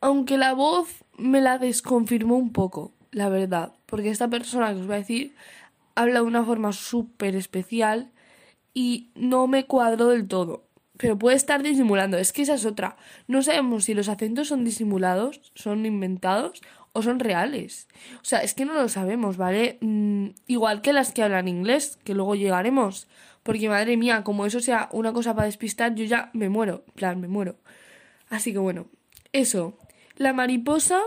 aunque 0.00 0.36
la 0.36 0.52
voz 0.52 1.04
me 1.16 1.40
la 1.40 1.58
desconfirmó 1.58 2.36
un 2.36 2.52
poco, 2.52 2.92
la 3.10 3.28
verdad, 3.28 3.72
porque 3.86 4.10
esta 4.10 4.28
persona 4.28 4.72
que 4.72 4.80
os 4.80 4.86
voy 4.86 4.96
a 4.96 4.98
decir 4.98 5.34
habla 5.94 6.20
de 6.20 6.26
una 6.26 6.44
forma 6.44 6.72
súper 6.72 7.34
especial 7.34 8.10
y 8.72 9.10
no 9.14 9.46
me 9.46 9.66
cuadro 9.66 10.08
del 10.08 10.28
todo. 10.28 10.64
Pero 10.96 11.18
puede 11.18 11.36
estar 11.36 11.62
disimulando, 11.62 12.18
es 12.18 12.32
que 12.32 12.42
esa 12.42 12.54
es 12.54 12.64
otra. 12.64 12.96
No 13.26 13.42
sabemos 13.42 13.84
si 13.84 13.94
los 13.94 14.08
acentos 14.08 14.48
son 14.48 14.64
disimulados, 14.64 15.52
son 15.54 15.86
inventados 15.86 16.62
o 16.98 17.02
son 17.02 17.20
reales. 17.20 17.88
O 18.16 18.24
sea, 18.24 18.40
es 18.40 18.54
que 18.54 18.64
no 18.64 18.74
lo 18.74 18.88
sabemos, 18.88 19.36
¿vale? 19.36 19.78
Mm, 19.80 20.30
igual 20.46 20.82
que 20.82 20.92
las 20.92 21.12
que 21.12 21.22
hablan 21.22 21.48
inglés, 21.48 21.98
que 22.04 22.14
luego 22.14 22.34
llegaremos. 22.34 23.06
Porque 23.42 23.68
madre 23.68 23.96
mía, 23.96 24.24
como 24.24 24.46
eso 24.46 24.60
sea 24.60 24.88
una 24.92 25.12
cosa 25.12 25.34
para 25.34 25.46
despistar, 25.46 25.94
yo 25.94 26.04
ya 26.04 26.30
me 26.32 26.48
muero. 26.48 26.84
plan, 26.94 27.20
me 27.20 27.28
muero. 27.28 27.56
Así 28.30 28.52
que 28.52 28.58
bueno, 28.58 28.86
eso. 29.32 29.78
La 30.16 30.32
mariposa, 30.32 31.00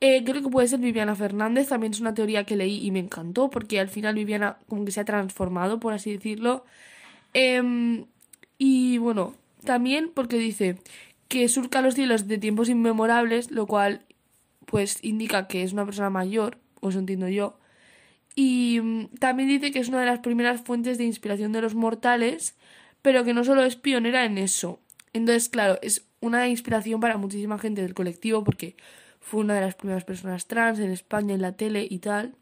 eh, 0.00 0.24
creo 0.24 0.42
que 0.42 0.48
puede 0.48 0.68
ser 0.68 0.80
Viviana 0.80 1.14
Fernández. 1.14 1.68
También 1.68 1.92
es 1.92 2.00
una 2.00 2.14
teoría 2.14 2.44
que 2.44 2.56
leí 2.56 2.84
y 2.84 2.90
me 2.90 3.00
encantó. 3.00 3.50
Porque 3.50 3.78
al 3.80 3.88
final 3.88 4.14
Viviana 4.14 4.58
como 4.68 4.84
que 4.84 4.92
se 4.92 5.00
ha 5.00 5.04
transformado, 5.04 5.80
por 5.80 5.92
así 5.92 6.12
decirlo. 6.12 6.64
Eh, 7.34 8.04
y 8.58 8.98
bueno, 8.98 9.34
también 9.64 10.10
porque 10.14 10.38
dice 10.38 10.78
que 11.28 11.48
surca 11.48 11.82
los 11.82 11.94
cielos 11.94 12.26
de 12.26 12.38
tiempos 12.38 12.68
inmemorables, 12.68 13.50
lo 13.50 13.66
cual 13.66 14.02
pues 14.70 14.98
indica 15.02 15.48
que 15.48 15.62
es 15.62 15.72
una 15.72 15.86
persona 15.86 16.10
mayor, 16.10 16.58
o 16.80 16.90
eso 16.90 16.98
entiendo 16.98 17.28
yo. 17.28 17.58
Y 18.34 18.80
mm, 18.82 19.06
también 19.18 19.48
dice 19.48 19.72
que 19.72 19.78
es 19.78 19.88
una 19.88 20.00
de 20.00 20.06
las 20.06 20.20
primeras 20.20 20.60
fuentes 20.60 20.98
de 20.98 21.04
inspiración 21.04 21.52
de 21.52 21.62
los 21.62 21.74
mortales, 21.74 22.54
pero 23.00 23.24
que 23.24 23.32
no 23.32 23.44
solo 23.44 23.64
es 23.64 23.76
pionera 23.76 24.26
en 24.26 24.36
eso. 24.36 24.80
Entonces, 25.14 25.48
claro, 25.48 25.78
es 25.80 26.04
una 26.20 26.48
inspiración 26.48 27.00
para 27.00 27.16
muchísima 27.16 27.58
gente 27.58 27.80
del 27.80 27.94
colectivo 27.94 28.44
porque 28.44 28.76
fue 29.20 29.40
una 29.40 29.54
de 29.54 29.62
las 29.62 29.74
primeras 29.74 30.04
personas 30.04 30.46
trans 30.46 30.78
en 30.80 30.90
España, 30.90 31.34
en 31.34 31.42
la 31.42 31.52
tele 31.52 31.86
y 31.88 31.98
tal. 31.98 32.34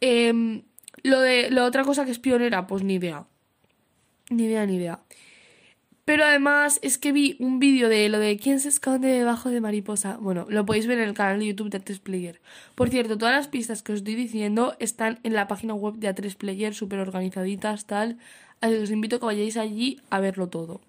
Eh, 0.00 0.62
lo 1.02 1.20
de 1.20 1.50
la 1.50 1.64
otra 1.64 1.82
cosa 1.82 2.04
que 2.04 2.12
es 2.12 2.18
pionera, 2.20 2.66
pues 2.66 2.84
ni 2.84 2.94
idea. 2.94 3.26
Ni 4.30 4.44
idea, 4.44 4.66
ni 4.66 4.76
idea. 4.76 5.00
Pero 6.08 6.24
además 6.24 6.80
es 6.80 6.96
que 6.96 7.12
vi 7.12 7.36
un 7.38 7.58
vídeo 7.58 7.90
de 7.90 8.08
lo 8.08 8.18
de 8.18 8.38
quién 8.38 8.60
se 8.60 8.70
esconde 8.70 9.08
debajo 9.08 9.50
de 9.50 9.60
mariposa. 9.60 10.16
Bueno, 10.18 10.46
lo 10.48 10.64
podéis 10.64 10.86
ver 10.86 11.00
en 11.00 11.06
el 11.06 11.12
canal 11.12 11.38
de 11.38 11.48
YouTube 11.48 11.68
de 11.68 11.84
A3 11.84 12.00
Player. 12.00 12.40
Por 12.74 12.88
cierto, 12.88 13.18
todas 13.18 13.34
las 13.34 13.48
pistas 13.48 13.82
que 13.82 13.92
os 13.92 13.98
estoy 13.98 14.14
diciendo 14.14 14.74
están 14.78 15.20
en 15.22 15.34
la 15.34 15.46
página 15.48 15.74
web 15.74 15.96
de 15.96 16.08
A3 16.08 16.34
Player, 16.34 16.74
súper 16.74 17.00
organizaditas, 17.00 17.84
tal. 17.84 18.16
Así 18.62 18.72
que 18.72 18.82
os 18.84 18.90
invito 18.90 19.16
a 19.16 19.18
que 19.18 19.26
vayáis 19.26 19.58
allí 19.58 20.00
a 20.08 20.18
verlo 20.20 20.48
todo. 20.48 20.80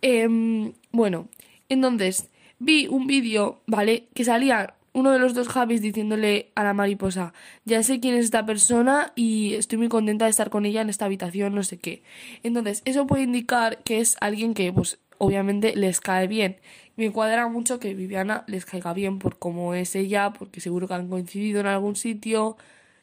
Em, 0.00 0.72
bueno, 0.92 1.28
entonces 1.68 2.30
vi 2.58 2.86
un 2.86 3.06
vídeo, 3.06 3.60
¿vale? 3.66 4.08
Que 4.14 4.24
salía 4.24 4.76
uno 4.92 5.12
de 5.12 5.18
los 5.18 5.34
dos 5.34 5.48
Javis 5.48 5.80
diciéndole 5.80 6.50
a 6.54 6.64
la 6.64 6.74
mariposa, 6.74 7.32
ya 7.64 7.82
sé 7.82 8.00
quién 8.00 8.14
es 8.14 8.24
esta 8.24 8.44
persona 8.46 9.12
y 9.14 9.54
estoy 9.54 9.78
muy 9.78 9.88
contenta 9.88 10.24
de 10.24 10.30
estar 10.30 10.50
con 10.50 10.66
ella 10.66 10.80
en 10.80 10.90
esta 10.90 11.04
habitación, 11.04 11.54
no 11.54 11.62
sé 11.62 11.78
qué. 11.78 12.02
Entonces, 12.42 12.82
eso 12.84 13.06
puede 13.06 13.22
indicar 13.22 13.82
que 13.84 14.00
es 14.00 14.16
alguien 14.20 14.54
que, 14.54 14.72
pues, 14.72 14.98
obviamente 15.18 15.74
les 15.76 16.00
cae 16.00 16.26
bien. 16.26 16.56
Me 16.96 17.12
cuadra 17.12 17.48
mucho 17.48 17.78
que 17.78 17.94
Viviana 17.94 18.44
les 18.46 18.64
caiga 18.64 18.92
bien 18.92 19.18
por 19.18 19.38
cómo 19.38 19.74
es 19.74 19.94
ella, 19.94 20.32
porque 20.32 20.60
seguro 20.60 20.88
que 20.88 20.94
han 20.94 21.08
coincidido 21.08 21.60
en 21.60 21.66
algún 21.66 21.96
sitio, 21.96 22.56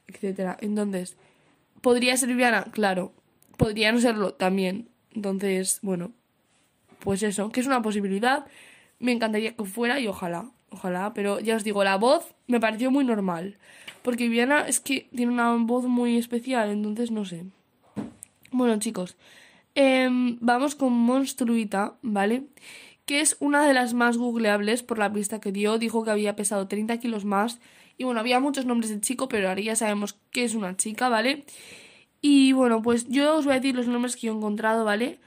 etcétera. 0.08 0.58
Entonces, 0.62 1.15
¿podría 1.82 2.18
ser 2.18 2.30
Viviana? 2.30 2.65
Claro. 2.72 3.13
Podría 3.58 3.92
no 3.92 4.01
serlo 4.01 4.34
también. 4.34 4.89
Entonces, 5.13 5.80
bueno, 5.82 6.12
pues 7.00 7.24
eso, 7.24 7.51
que 7.51 7.62
es 7.62 7.68
una 7.68 7.82
posibilidad. 7.82 8.46
Me 9.00 9.12
encantaría 9.13 9.56
que 9.56 9.63
fuera 9.63 10.00
y 10.00 10.08
ojalá. 10.08 10.51
Ojalá, 10.75 11.13
pero 11.13 11.39
ya 11.39 11.55
os 11.55 11.63
digo, 11.63 11.86
la 11.86 11.96
voz 11.96 12.36
me 12.48 12.60
pareció 12.60 12.91
muy 12.91 13.05
normal. 13.05 13.58
Porque 14.01 14.25
Viviana 14.25 14.67
es 14.67 14.82
que 14.82 15.08
tiene 15.15 15.32
una 15.32 15.55
voz 15.55 15.86
muy 15.86 16.17
especial, 16.17 16.70
entonces 16.70 17.12
no 17.12 17.24
sé. 17.24 17.46
Bueno, 18.51 18.77
chicos, 18.77 19.15
em, 19.74 20.38
vamos 20.41 20.75
con 20.75 20.91
Monstruita, 20.91 21.94
¿vale? 22.01 22.44
Que 23.05 23.22
es 23.22 23.38
una 23.39 23.65
de 23.65 23.74
las 23.74 23.94
más 23.94 24.17
googleables 24.17 24.84
por 24.84 24.98
la 25.00 25.13
pista 25.13 25.39
que 25.39 25.53
dio. 25.53 25.77
Dijo 25.77 26.03
que 26.03 26.12
había 26.12 26.36
pesado 26.36 26.67
30 26.67 26.98
kilos 27.00 27.24
más. 27.24 27.60
Y 27.98 28.03
bueno, 28.03 28.20
había 28.20 28.41
muchos 28.41 28.65
nombres 28.65 28.89
de 28.89 29.00
chico, 29.00 29.29
pero 29.29 29.48
ahora 29.48 29.62
ya 29.62 29.77
sabemos 29.77 30.20
que 30.32 30.44
es 30.44 30.55
una 30.55 30.75
chica, 30.75 31.08
¿vale? 31.08 31.46
Y 32.20 32.51
bueno, 32.51 32.82
pues 32.82 33.08
yo 33.08 33.38
os 33.38 33.46
voy 33.46 33.53
a 33.53 33.60
decir 33.62 33.75
los 33.75 33.88
nombres 33.88 34.17
que 34.17 34.27
yo 34.27 34.34
he 34.34 34.36
encontrado, 34.36 34.84
¿vale? 34.84 35.20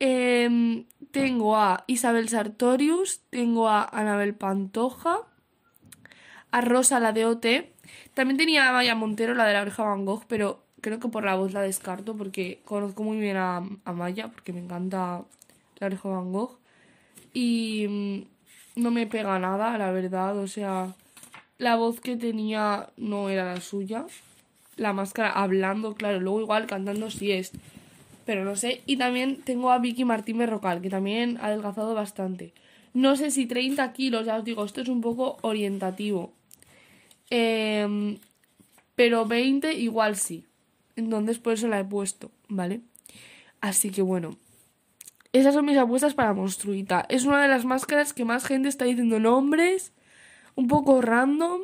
Em, 0.00 0.86
tengo 1.12 1.56
a 1.56 1.84
Isabel 1.86 2.28
Sartorius, 2.28 3.20
tengo 3.30 3.68
a 3.68 3.84
Anabel 3.84 4.34
Pantoja, 4.34 5.20
a 6.50 6.60
Rosa, 6.60 7.00
la 7.00 7.12
de 7.12 7.26
OT. 7.26 7.46
También 8.14 8.36
tenía 8.36 8.68
a 8.68 8.72
Maya 8.72 8.94
Montero, 8.94 9.34
la 9.34 9.46
de 9.46 9.54
la 9.54 9.62
oreja 9.62 9.84
Van 9.84 10.04
Gogh, 10.04 10.24
pero 10.28 10.64
creo 10.80 11.00
que 11.00 11.08
por 11.08 11.24
la 11.24 11.34
voz 11.34 11.52
la 11.52 11.62
descarto 11.62 12.16
porque 12.16 12.60
conozco 12.64 13.02
muy 13.02 13.18
bien 13.18 13.36
a, 13.36 13.60
Maya, 13.92 14.28
porque 14.28 14.52
me 14.52 14.60
encanta 14.60 15.24
la 15.78 15.86
oreja 15.86 16.08
Van 16.08 16.32
Gogh. 16.32 16.58
Y 17.32 17.86
mm, 17.88 18.82
no 18.82 18.90
me 18.90 19.06
pega 19.06 19.38
nada, 19.38 19.78
la 19.78 19.90
verdad. 19.92 20.36
O 20.38 20.46
sea, 20.46 20.94
la 21.58 21.76
voz 21.76 22.00
que 22.00 22.16
tenía 22.16 22.90
no 22.96 23.28
era 23.28 23.44
la 23.54 23.60
suya. 23.60 24.06
La 24.76 24.92
máscara 24.92 25.30
hablando, 25.30 25.94
claro, 25.94 26.20
luego 26.20 26.40
igual 26.40 26.66
cantando 26.66 27.10
sí 27.10 27.32
es 27.32 27.52
pero 28.24 28.44
no 28.44 28.56
sé. 28.56 28.82
Y 28.86 28.96
también 28.96 29.42
tengo 29.42 29.70
a 29.70 29.78
Vicky 29.78 30.04
Martín 30.04 30.38
Berrocal, 30.38 30.80
que 30.80 30.90
también 30.90 31.38
ha 31.40 31.46
adelgazado 31.46 31.94
bastante. 31.94 32.52
No 32.92 33.16
sé 33.16 33.30
si 33.30 33.46
30 33.46 33.92
kilos, 33.92 34.26
ya 34.26 34.36
os 34.36 34.44
digo, 34.44 34.64
esto 34.64 34.80
es 34.80 34.88
un 34.88 35.00
poco 35.00 35.36
orientativo. 35.42 36.32
Em, 37.30 38.18
pero 38.94 39.26
20 39.26 39.74
igual 39.74 40.16
sí. 40.16 40.44
Entonces 40.96 41.38
por 41.38 41.54
eso 41.54 41.68
la 41.68 41.80
he 41.80 41.84
puesto, 41.84 42.30
¿vale? 42.48 42.80
Así 43.60 43.90
que 43.90 44.02
bueno. 44.02 44.36
Esas 45.32 45.54
son 45.54 45.64
mis 45.64 45.76
apuestas 45.76 46.14
para 46.14 46.32
Monstruita. 46.32 47.04
Es 47.08 47.24
una 47.24 47.42
de 47.42 47.48
las 47.48 47.64
máscaras 47.64 48.12
que 48.12 48.24
más 48.24 48.46
gente 48.46 48.68
está 48.68 48.84
diciendo 48.84 49.18
nombres. 49.18 49.92
Un 50.54 50.68
poco 50.68 51.00
random. 51.02 51.62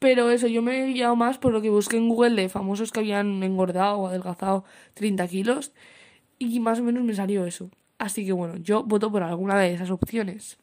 Pero 0.00 0.30
eso, 0.30 0.46
yo 0.46 0.62
me 0.62 0.82
he 0.82 0.86
guiado 0.86 1.14
más 1.14 1.36
por 1.36 1.52
lo 1.52 1.60
que 1.60 1.68
busqué 1.68 1.98
en 1.98 2.08
Google 2.08 2.34
de 2.40 2.48
famosos 2.48 2.90
que 2.90 3.00
habían 3.00 3.42
engordado 3.42 3.98
o 3.98 4.06
adelgazado 4.06 4.64
30 4.94 5.28
kilos. 5.28 5.72
Y 6.38 6.58
más 6.58 6.80
o 6.80 6.82
menos 6.82 7.04
me 7.04 7.14
salió 7.14 7.44
eso. 7.44 7.70
Así 7.98 8.24
que 8.24 8.32
bueno, 8.32 8.56
yo 8.56 8.82
voto 8.82 9.12
por 9.12 9.22
alguna 9.22 9.58
de 9.58 9.74
esas 9.74 9.90
opciones. 9.90 10.56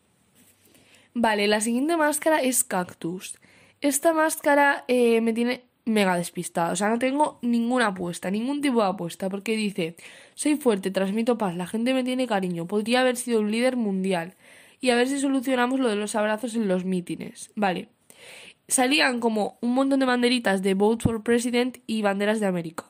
Vale, 1.14 1.48
la 1.48 1.62
siguiente 1.62 1.96
máscara 1.98 2.42
es 2.42 2.64
Cactus. 2.64 3.38
Esta 3.80 4.12
máscara 4.12 4.86
eh, 4.88 5.22
me 5.22 5.34
tiene 5.34 5.66
mega 5.86 6.18
despistada. 6.18 6.72
O 6.72 6.76
sea, 6.76 6.90
no 6.90 6.98
tengo 6.98 7.38
ninguna 7.44 7.88
apuesta, 7.88 8.32
ningún 8.32 8.60
tipo 8.62 8.82
de 8.82 8.88
apuesta. 8.88 9.30
Porque 9.30 9.56
dice, 9.56 9.98
soy 10.34 10.56
fuerte, 10.56 10.90
transmito 10.90 11.38
paz, 11.38 11.56
la 11.56 11.68
gente 11.68 11.94
me 11.94 12.04
tiene 12.04 12.26
cariño, 12.26 12.66
podría 12.66 13.02
haber 13.02 13.18
sido 13.18 13.42
un 13.42 13.52
líder 13.52 13.76
mundial. 13.76 14.34
Y 14.82 14.90
a 14.90 14.96
ver 14.96 15.08
si 15.08 15.20
solucionamos 15.20 15.80
lo 15.80 15.90
de 15.90 15.96
los 15.96 16.16
abrazos 16.16 16.56
en 16.56 16.68
los 16.68 16.86
mítines. 16.86 17.52
Vale 17.56 17.90
salían 18.68 19.20
como 19.20 19.58
un 19.62 19.74
montón 19.74 20.00
de 20.00 20.06
banderitas 20.06 20.62
de 20.62 20.74
Vote 20.74 21.04
for 21.04 21.24
President 21.24 21.78
y 21.88 22.02
banderas 22.02 22.40
de 22.40 22.46
América. 22.46 22.86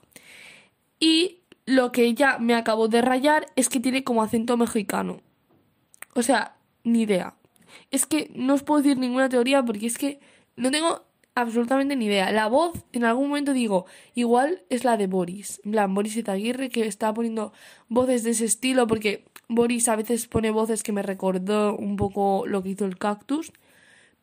Y 0.99 1.41
lo 1.65 1.91
que 1.91 2.13
ya 2.13 2.39
me 2.39 2.55
acabó 2.55 2.87
de 2.87 3.01
rayar 3.01 3.45
es 3.55 3.69
que 3.69 3.79
tiene 3.79 4.03
como 4.03 4.23
acento 4.23 4.57
mexicano. 4.57 5.21
O 6.15 6.23
sea, 6.23 6.55
ni 6.83 7.01
idea. 7.03 7.35
Es 7.91 8.05
que 8.05 8.31
no 8.33 8.55
os 8.55 8.63
puedo 8.63 8.81
decir 8.81 8.97
ninguna 8.97 9.29
teoría 9.29 9.63
porque 9.63 9.85
es 9.85 9.97
que 9.97 10.19
no 10.55 10.71
tengo 10.71 11.03
absolutamente 11.35 11.95
ni 11.95 12.05
idea. 12.05 12.31
La 12.31 12.47
voz, 12.47 12.85
en 12.93 13.03
algún 13.03 13.27
momento 13.27 13.53
digo, 13.53 13.85
igual 14.15 14.63
es 14.69 14.83
la 14.83 14.97
de 14.97 15.07
Boris. 15.07 15.61
En 15.63 15.71
plan, 15.71 15.93
Boris 15.93 16.15
Izaguirre 16.15 16.69
que 16.69 16.87
está 16.87 17.13
poniendo 17.13 17.53
voces 17.89 18.23
de 18.23 18.31
ese 18.31 18.45
estilo 18.45 18.87
porque 18.87 19.25
Boris 19.47 19.87
a 19.89 19.95
veces 19.95 20.27
pone 20.27 20.49
voces 20.49 20.81
que 20.81 20.93
me 20.93 21.03
recordó 21.03 21.75
un 21.75 21.95
poco 21.95 22.45
lo 22.47 22.63
que 22.63 22.69
hizo 22.69 22.85
el 22.85 22.97
cactus. 22.97 23.51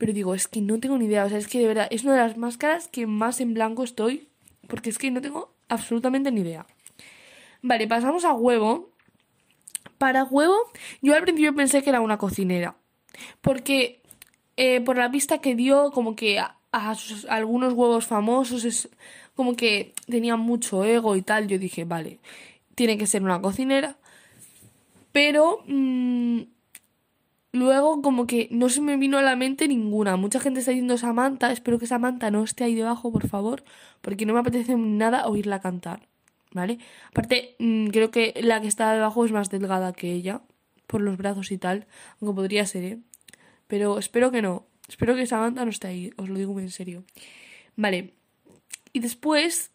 Pero 0.04 0.12
digo, 0.12 0.34
es 0.34 0.49
que 0.49 0.61
no 0.61 0.78
tengo 0.80 0.99
ni 0.99 1.06
idea. 1.06 1.25
O 1.25 1.30
sea, 1.30 1.38
es 1.38 1.49
que 1.49 1.61
de 1.61 1.66
verdad 1.66 1.88
es 1.90 2.04
una 2.04 2.12
de 2.12 2.18
las 2.18 2.37
máscaras 2.37 2.88
que 2.88 3.06
más 3.06 3.40
en 3.40 3.54
blanco 3.54 3.84
estoy. 3.84 4.28
Porque 4.68 4.90
es 4.90 4.99
que 4.99 5.11
no 5.11 5.23
tengo 5.23 5.54
absolutamente 5.70 6.30
ni 6.30 6.42
idea. 6.42 6.66
Vale, 7.62 7.88
pasamos 7.88 8.26
a 8.26 8.34
huevo. 8.34 8.90
Para 9.96 10.25
huevo, 10.25 10.56
yo 11.00 11.14
al 11.14 11.23
principio 11.23 11.54
pensé 11.54 11.82
que 11.82 11.88
era 11.88 12.02
una 12.02 12.18
cocinera. 12.18 12.76
Porque 13.40 14.02
eh, 14.58 14.82
por 14.82 14.99
la 14.99 15.11
pista 15.11 15.38
que 15.38 15.54
dio, 15.54 15.90
como 15.90 16.14
que 16.16 16.38
a, 16.38 16.58
algunos 17.30 17.73
huevos 17.73 18.04
famosos 18.04 18.66
es 18.66 18.90
como 19.34 19.56
que 19.56 19.94
tenían 20.06 20.38
mucho 20.38 20.84
ego 20.84 21.16
y 21.16 21.23
tal. 21.23 21.49
Yo 21.49 21.58
dije, 21.58 21.87
vale, 21.87 22.18
tiene 22.75 22.99
que 22.99 23.06
ser 23.06 23.23
una 23.23 23.40
cocinera. 23.40 23.96
Pero 25.12 25.64
mm, 25.66 26.42
luego 27.54 28.02
como 28.02 28.26
que 28.26 28.49
no 28.50 28.68
se 28.68 28.80
me 28.80 28.96
vino 28.96 29.16
a 29.16 29.23
la 29.23 29.37
mente 29.37 29.68
ninguna. 29.68 30.16
Mucha 30.16 30.40
gente 30.40 30.61
está 30.61 30.73
diciendo 30.73 30.99
Samantha. 30.99 31.52
Espero 31.52 31.78
que 31.78 31.87
Samantha 31.87 32.30
no 32.30 32.42
esté 32.42 32.64
ahí 32.64 32.75
debajo, 32.75 33.12
por 33.12 33.28
favor. 33.28 33.64
Porque 34.00 34.26
no 34.26 34.34
me 34.34 34.40
apetece 34.40 34.76
nada 34.76 35.26
oírla 35.28 35.61
cantar. 35.61 36.08
¿Vale? 36.52 36.78
Aparte, 37.08 37.56
mm, 37.58 37.88
creo 37.88 38.11
que 38.11 38.34
la 38.42 38.61
que 38.61 38.68
está 38.68 38.92
debajo 38.92 39.25
es 39.25 39.32
más 39.32 39.50
delgada 39.50 39.92
que 39.92 40.12
ella. 40.12 40.42
Por 40.88 41.00
los 41.00 41.16
brazos 41.16 41.52
y 41.52 41.58
tal. 41.58 41.87
Aunque 42.20 42.34
podría 42.34 42.66
ser, 42.66 42.84
¿eh? 42.84 42.99
Pero 43.68 43.99
espero 43.99 44.30
que 44.30 44.42
no. 44.42 44.66
Espero 44.88 45.14
que 45.14 45.26
Samantha 45.26 45.64
no 45.64 45.70
esté 45.70 45.87
ahí. 45.87 46.11
Os 46.16 46.28
lo 46.28 46.37
digo 46.37 46.52
muy 46.52 46.64
en 46.64 46.70
serio. 46.70 47.04
Vale. 47.76 48.14
Y 48.92 49.00
después 49.00 49.70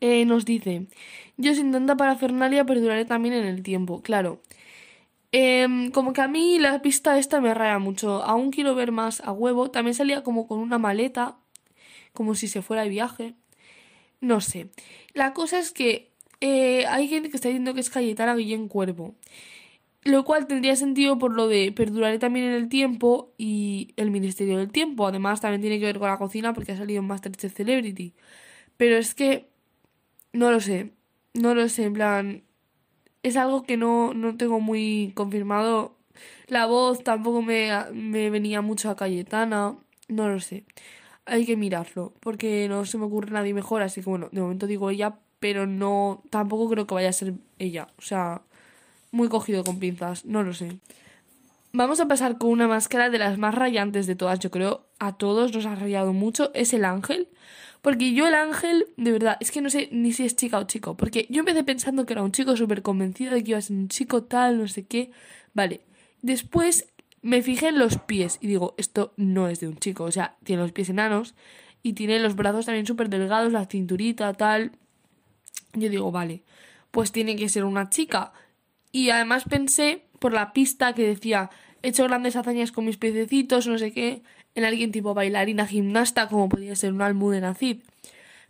eh, 0.00 0.24
nos 0.24 0.44
dice, 0.44 0.86
yo 1.36 1.54
sin 1.54 1.72
tanta 1.72 1.96
parafernalia 1.96 2.64
perduraré 2.64 3.04
también 3.04 3.34
en 3.34 3.44
el 3.44 3.62
tiempo. 3.62 4.02
Claro. 4.02 4.40
Em, 5.36 5.90
como 5.90 6.12
que 6.12 6.20
a 6.20 6.28
mí 6.28 6.60
la 6.60 6.80
pista 6.80 7.18
esta 7.18 7.40
me 7.40 7.52
raya 7.54 7.80
mucho. 7.80 8.22
Aún 8.22 8.52
quiero 8.52 8.76
ver 8.76 8.92
más 8.92 9.20
a 9.20 9.32
huevo. 9.32 9.68
También 9.68 9.94
salía 9.94 10.22
como 10.22 10.46
con 10.46 10.60
una 10.60 10.78
maleta, 10.78 11.36
como 12.12 12.36
si 12.36 12.46
se 12.46 12.62
fuera 12.62 12.84
de 12.84 12.88
viaje. 12.88 13.34
No 14.20 14.40
sé. 14.40 14.68
La 15.12 15.34
cosa 15.34 15.58
es 15.58 15.72
que 15.72 16.12
eh, 16.40 16.86
hay 16.86 17.08
gente 17.08 17.30
que 17.30 17.36
está 17.36 17.48
diciendo 17.48 17.74
que 17.74 17.80
es 17.80 17.90
Cayetana 17.90 18.36
Guillén 18.36 18.68
Cuervo. 18.68 19.16
Lo 20.04 20.24
cual 20.24 20.46
tendría 20.46 20.76
sentido 20.76 21.18
por 21.18 21.32
lo 21.34 21.48
de 21.48 21.72
perduraré 21.72 22.20
también 22.20 22.46
en 22.46 22.52
el 22.52 22.68
tiempo 22.68 23.32
y 23.36 23.92
el 23.96 24.12
Ministerio 24.12 24.58
del 24.58 24.70
Tiempo. 24.70 25.06
Además, 25.08 25.40
también 25.40 25.62
tiene 25.62 25.80
que 25.80 25.86
ver 25.86 25.98
con 25.98 26.08
la 26.10 26.18
cocina 26.18 26.54
porque 26.54 26.72
ha 26.72 26.76
salido 26.76 27.00
en 27.00 27.08
Masterchef 27.08 27.54
Celebrity. 27.54 28.14
Pero 28.76 28.96
es 28.98 29.14
que 29.14 29.48
no 30.32 30.52
lo 30.52 30.60
sé. 30.60 30.92
No 31.34 31.54
lo 31.56 31.68
sé, 31.68 31.84
en 31.86 31.94
plan. 31.94 32.43
Es 33.24 33.36
algo 33.36 33.64
que 33.64 33.76
no, 33.76 34.14
no 34.14 34.36
tengo 34.36 34.60
muy 34.60 35.12
confirmado. 35.16 35.96
La 36.46 36.66
voz 36.66 37.02
tampoco 37.02 37.42
me, 37.42 37.70
me 37.92 38.30
venía 38.30 38.60
mucho 38.60 38.90
a 38.90 38.96
Cayetana. 38.96 39.76
No 40.06 40.28
lo 40.28 40.38
sé. 40.38 40.64
Hay 41.26 41.44
que 41.44 41.56
mirarlo. 41.56 42.12
Porque 42.20 42.68
no 42.68 42.84
se 42.84 42.98
me 42.98 43.06
ocurre 43.06 43.32
nadie 43.32 43.52
mejor. 43.52 43.82
Así 43.82 44.02
que 44.02 44.10
bueno, 44.10 44.28
de 44.30 44.40
momento 44.40 44.68
digo 44.68 44.90
ella. 44.90 45.18
Pero 45.40 45.66
no. 45.66 46.22
Tampoco 46.30 46.70
creo 46.70 46.86
que 46.86 46.94
vaya 46.94 47.08
a 47.08 47.12
ser 47.12 47.34
ella. 47.58 47.88
O 47.98 48.02
sea 48.02 48.42
muy 49.14 49.28
cogido 49.28 49.62
con 49.62 49.78
pinzas, 49.78 50.24
no 50.24 50.42
lo 50.42 50.52
sé. 50.52 50.78
Vamos 51.72 52.00
a 52.00 52.08
pasar 52.08 52.36
con 52.36 52.50
una 52.50 52.66
máscara 52.66 53.10
de 53.10 53.18
las 53.18 53.38
más 53.38 53.54
rayantes 53.54 54.06
de 54.06 54.16
todas, 54.16 54.40
yo 54.40 54.50
creo 54.50 54.86
a 54.98 55.16
todos 55.16 55.54
nos 55.54 55.66
ha 55.66 55.74
rayado 55.76 56.12
mucho, 56.12 56.50
es 56.52 56.74
el 56.74 56.84
ángel. 56.84 57.28
Porque 57.84 58.14
yo 58.14 58.26
el 58.26 58.34
ángel, 58.34 58.86
de 58.96 59.12
verdad, 59.12 59.36
es 59.40 59.50
que 59.50 59.60
no 59.60 59.68
sé 59.68 59.90
ni 59.92 60.14
si 60.14 60.24
es 60.24 60.34
chica 60.36 60.58
o 60.58 60.64
chico. 60.64 60.96
Porque 60.96 61.26
yo 61.28 61.40
empecé 61.40 61.64
pensando 61.64 62.06
que 62.06 62.14
era 62.14 62.22
un 62.22 62.32
chico 62.32 62.56
súper 62.56 62.80
convencido 62.80 63.34
de 63.34 63.44
que 63.44 63.50
iba 63.50 63.58
a 63.58 63.60
ser 63.60 63.76
un 63.76 63.88
chico 63.88 64.22
tal, 64.22 64.56
no 64.56 64.66
sé 64.68 64.86
qué. 64.86 65.10
Vale. 65.52 65.82
Después 66.22 66.88
me 67.20 67.42
fijé 67.42 67.68
en 67.68 67.78
los 67.78 67.98
pies 67.98 68.38
y 68.40 68.46
digo, 68.46 68.74
esto 68.78 69.12
no 69.18 69.48
es 69.48 69.60
de 69.60 69.68
un 69.68 69.76
chico. 69.76 70.04
O 70.04 70.10
sea, 70.10 70.34
tiene 70.44 70.62
los 70.62 70.72
pies 70.72 70.88
enanos 70.88 71.34
y 71.82 71.92
tiene 71.92 72.20
los 72.20 72.36
brazos 72.36 72.64
también 72.64 72.86
súper 72.86 73.10
delgados, 73.10 73.52
la 73.52 73.66
cinturita, 73.66 74.32
tal. 74.32 74.72
Yo 75.74 75.90
digo, 75.90 76.10
vale, 76.10 76.42
pues 76.90 77.12
tiene 77.12 77.36
que 77.36 77.50
ser 77.50 77.64
una 77.64 77.90
chica. 77.90 78.32
Y 78.92 79.10
además 79.10 79.44
pensé, 79.44 80.06
por 80.20 80.32
la 80.32 80.54
pista 80.54 80.94
que 80.94 81.06
decía, 81.06 81.50
he 81.82 81.88
hecho 81.88 82.04
grandes 82.04 82.34
hazañas 82.34 82.72
con 82.72 82.86
mis 82.86 82.96
pececitos, 82.96 83.66
no 83.66 83.76
sé 83.76 83.92
qué, 83.92 84.22
en 84.54 84.64
alguien 84.64 84.92
tipo 84.92 85.14
bailarina, 85.14 85.66
gimnasta, 85.66 86.28
como 86.28 86.48
podría 86.48 86.76
ser 86.76 86.92
un 86.92 87.02
Almudena 87.02 87.54
Cid. 87.54 87.82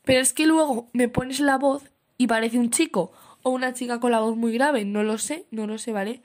Pero 0.04 0.20
es 0.20 0.32
que 0.32 0.46
luego 0.46 0.88
me 0.92 1.08
pones 1.08 1.40
la 1.40 1.58
voz 1.58 1.90
y 2.18 2.26
parece 2.26 2.58
un 2.58 2.70
chico 2.70 3.12
o 3.42 3.50
una 3.50 3.72
chica 3.74 4.00
con 4.00 4.10
la 4.10 4.20
voz 4.20 4.36
muy 4.36 4.52
grave, 4.52 4.84
no 4.84 5.02
lo 5.02 5.18
sé, 5.18 5.46
no 5.50 5.66
lo 5.66 5.78
sé, 5.78 5.92
¿vale? 5.92 6.22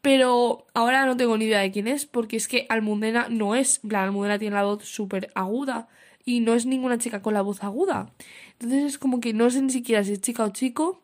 Pero 0.00 0.66
ahora 0.74 1.06
no 1.06 1.16
tengo 1.16 1.36
ni 1.36 1.46
idea 1.46 1.60
de 1.60 1.72
quién 1.72 1.88
es, 1.88 2.06
porque 2.06 2.36
es 2.36 2.46
que 2.46 2.66
Almudena 2.68 3.28
no 3.28 3.54
es, 3.56 3.80
la 3.82 4.04
Almudena 4.04 4.38
tiene 4.38 4.54
la 4.54 4.64
voz 4.64 4.84
súper 4.84 5.30
aguda 5.34 5.88
y 6.24 6.40
no 6.40 6.54
es 6.54 6.66
ninguna 6.66 6.98
chica 6.98 7.22
con 7.22 7.34
la 7.34 7.42
voz 7.42 7.62
aguda. 7.64 8.12
Entonces 8.52 8.84
es 8.84 8.98
como 8.98 9.20
que 9.20 9.32
no 9.32 9.50
sé 9.50 9.62
ni 9.62 9.70
siquiera 9.70 10.04
si 10.04 10.12
es 10.12 10.20
chica 10.20 10.44
o 10.44 10.50
chico 10.50 11.02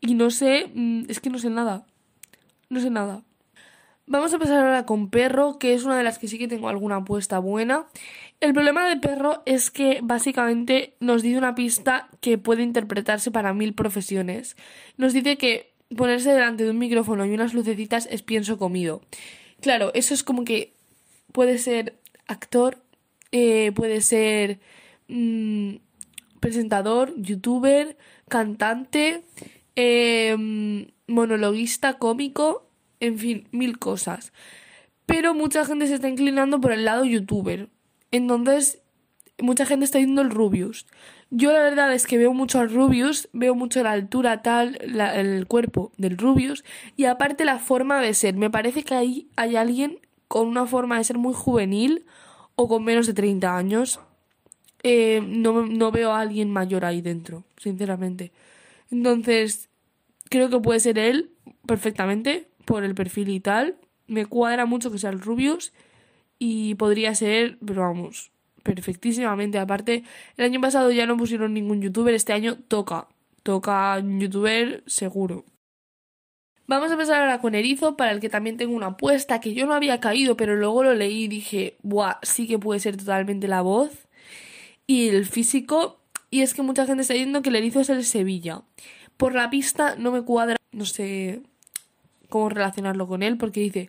y 0.00 0.14
no 0.14 0.30
sé, 0.30 0.70
mm, 0.74 1.04
es 1.08 1.20
que 1.20 1.30
no 1.30 1.38
sé 1.38 1.50
nada. 1.50 1.86
No 2.68 2.80
sé 2.80 2.90
nada. 2.90 3.22
Vamos 4.08 4.32
a 4.32 4.38
pasar 4.38 4.64
ahora 4.64 4.86
con 4.86 5.10
Perro, 5.10 5.58
que 5.58 5.74
es 5.74 5.84
una 5.84 5.96
de 5.98 6.02
las 6.02 6.18
que 6.18 6.28
sí 6.28 6.38
que 6.38 6.48
tengo 6.48 6.68
alguna 6.68 6.96
apuesta 6.96 7.38
buena. 7.38 7.86
El 8.40 8.54
problema 8.54 8.88
de 8.88 8.96
Perro 8.96 9.42
es 9.44 9.70
que 9.70 10.00
básicamente 10.02 10.94
nos 10.98 11.22
dice 11.22 11.36
una 11.36 11.54
pista 11.54 12.08
que 12.20 12.38
puede 12.38 12.62
interpretarse 12.62 13.30
para 13.30 13.52
mil 13.52 13.74
profesiones. 13.74 14.56
Nos 14.96 15.12
dice 15.12 15.36
que 15.36 15.74
ponerse 15.94 16.32
delante 16.32 16.64
de 16.64 16.70
un 16.70 16.78
micrófono 16.78 17.26
y 17.26 17.34
unas 17.34 17.52
lucecitas 17.52 18.08
es 18.10 18.22
pienso 18.22 18.58
comido. 18.58 19.02
Claro, 19.60 19.90
eso 19.92 20.14
es 20.14 20.22
como 20.22 20.44
que 20.44 20.72
puede 21.32 21.58
ser 21.58 21.98
actor, 22.26 22.78
eh, 23.30 23.72
puede 23.74 24.00
ser 24.00 24.58
mm, 25.08 25.76
presentador, 26.40 27.12
youtuber, 27.16 27.98
cantante, 28.28 29.24
Em, 29.80 30.88
monologuista, 31.06 31.98
cómico, 31.98 32.67
en 33.00 33.18
fin, 33.18 33.48
mil 33.52 33.78
cosas. 33.78 34.32
Pero 35.06 35.34
mucha 35.34 35.64
gente 35.64 35.86
se 35.86 35.94
está 35.94 36.08
inclinando 36.08 36.60
por 36.60 36.72
el 36.72 36.84
lado 36.84 37.04
youtuber. 37.04 37.68
Entonces, 38.10 38.82
mucha 39.38 39.66
gente 39.66 39.84
está 39.84 39.98
yendo 39.98 40.22
el 40.22 40.30
Rubius. 40.30 40.86
Yo 41.30 41.52
la 41.52 41.62
verdad 41.62 41.92
es 41.92 42.06
que 42.06 42.18
veo 42.18 42.32
mucho 42.32 42.58
al 42.58 42.70
Rubius, 42.70 43.28
veo 43.32 43.54
mucho 43.54 43.82
la 43.82 43.92
altura 43.92 44.42
tal, 44.42 44.78
el 44.80 45.46
cuerpo 45.46 45.92
del 45.98 46.16
Rubius 46.16 46.64
y 46.96 47.04
aparte 47.04 47.44
la 47.44 47.58
forma 47.58 48.00
de 48.00 48.14
ser. 48.14 48.34
Me 48.34 48.50
parece 48.50 48.82
que 48.82 48.94
ahí 48.94 49.28
hay 49.36 49.56
alguien 49.56 50.00
con 50.26 50.46
una 50.46 50.66
forma 50.66 50.96
de 50.96 51.04
ser 51.04 51.18
muy 51.18 51.34
juvenil 51.34 52.06
o 52.54 52.68
con 52.68 52.84
menos 52.84 53.06
de 53.06 53.14
30 53.14 53.56
años. 53.56 54.00
Eh, 54.82 55.22
no, 55.26 55.66
no 55.66 55.90
veo 55.90 56.12
a 56.12 56.20
alguien 56.20 56.50
mayor 56.50 56.84
ahí 56.84 57.02
dentro, 57.02 57.44
sinceramente. 57.56 58.32
Entonces, 58.90 59.68
creo 60.30 60.48
que 60.48 60.60
puede 60.60 60.80
ser 60.80 60.98
él 60.98 61.30
perfectamente 61.66 62.47
por 62.68 62.84
el 62.84 62.94
perfil 62.94 63.30
y 63.30 63.40
tal. 63.40 63.76
Me 64.06 64.26
cuadra 64.26 64.66
mucho 64.66 64.92
que 64.92 64.98
sea 64.98 65.08
el 65.08 65.20
Rubius 65.20 65.72
y 66.38 66.74
podría 66.74 67.14
ser, 67.14 67.56
pero 67.64 67.80
vamos, 67.80 68.30
perfectísimamente. 68.62 69.58
Aparte, 69.58 70.04
el 70.36 70.44
año 70.44 70.60
pasado 70.60 70.90
ya 70.90 71.06
no 71.06 71.16
pusieron 71.16 71.54
ningún 71.54 71.80
youtuber, 71.80 72.14
este 72.14 72.34
año 72.34 72.58
toca. 72.68 73.08
Toca 73.42 73.98
youtuber 74.00 74.84
seguro. 74.86 75.46
Vamos 76.66 76.90
a 76.90 76.92
empezar 76.92 77.22
ahora 77.22 77.40
con 77.40 77.54
Erizo, 77.54 77.96
para 77.96 78.12
el 78.12 78.20
que 78.20 78.28
también 78.28 78.58
tengo 78.58 78.76
una 78.76 78.88
apuesta 78.88 79.40
que 79.40 79.54
yo 79.54 79.64
no 79.64 79.72
había 79.72 79.98
caído, 79.98 80.36
pero 80.36 80.54
luego 80.54 80.82
lo 80.82 80.92
leí 80.92 81.24
y 81.24 81.28
dije, 81.28 81.78
buah, 81.82 82.18
sí 82.22 82.46
que 82.46 82.58
puede 82.58 82.80
ser 82.80 82.98
totalmente 82.98 83.48
la 83.48 83.62
voz 83.62 84.06
y 84.86 85.08
el 85.08 85.24
físico. 85.24 86.00
Y 86.30 86.42
es 86.42 86.52
que 86.52 86.60
mucha 86.60 86.84
gente 86.84 87.00
está 87.00 87.14
diciendo 87.14 87.40
que 87.40 87.48
el 87.48 87.56
Erizo 87.56 87.80
es 87.80 87.88
el 87.88 88.04
Sevilla. 88.04 88.60
Por 89.16 89.34
la 89.34 89.48
pista 89.48 89.96
no 89.96 90.12
me 90.12 90.20
cuadra, 90.20 90.56
no 90.72 90.84
sé 90.84 91.40
cómo 92.28 92.48
relacionarlo 92.48 93.06
con 93.06 93.22
él, 93.22 93.36
porque 93.36 93.60
dice, 93.60 93.88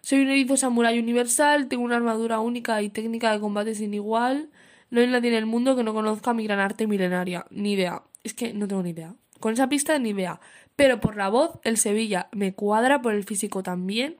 soy 0.00 0.20
un 0.20 0.28
erizo 0.28 0.56
samurai 0.56 0.98
universal, 0.98 1.68
tengo 1.68 1.82
una 1.82 1.96
armadura 1.96 2.40
única 2.40 2.80
y 2.82 2.88
técnica 2.88 3.32
de 3.32 3.40
combate 3.40 3.74
sin 3.74 3.94
igual, 3.94 4.48
no 4.90 5.00
hay 5.00 5.06
nadie 5.06 5.30
en 5.30 5.36
el 5.36 5.46
mundo 5.46 5.76
que 5.76 5.84
no 5.84 5.94
conozca 5.94 6.34
mi 6.34 6.44
gran 6.44 6.58
arte 6.58 6.86
milenaria, 6.86 7.46
ni 7.50 7.72
idea, 7.72 8.02
es 8.24 8.34
que 8.34 8.52
no 8.52 8.66
tengo 8.66 8.82
ni 8.82 8.90
idea. 8.90 9.14
Con 9.38 9.52
esa 9.52 9.68
pista 9.68 9.98
ni 9.98 10.10
idea, 10.10 10.40
pero 10.76 11.00
por 11.00 11.16
la 11.16 11.28
voz, 11.28 11.58
el 11.64 11.76
Sevilla 11.76 12.28
me 12.32 12.52
cuadra, 12.54 13.02
por 13.02 13.14
el 13.14 13.24
físico 13.24 13.62
también, 13.62 14.16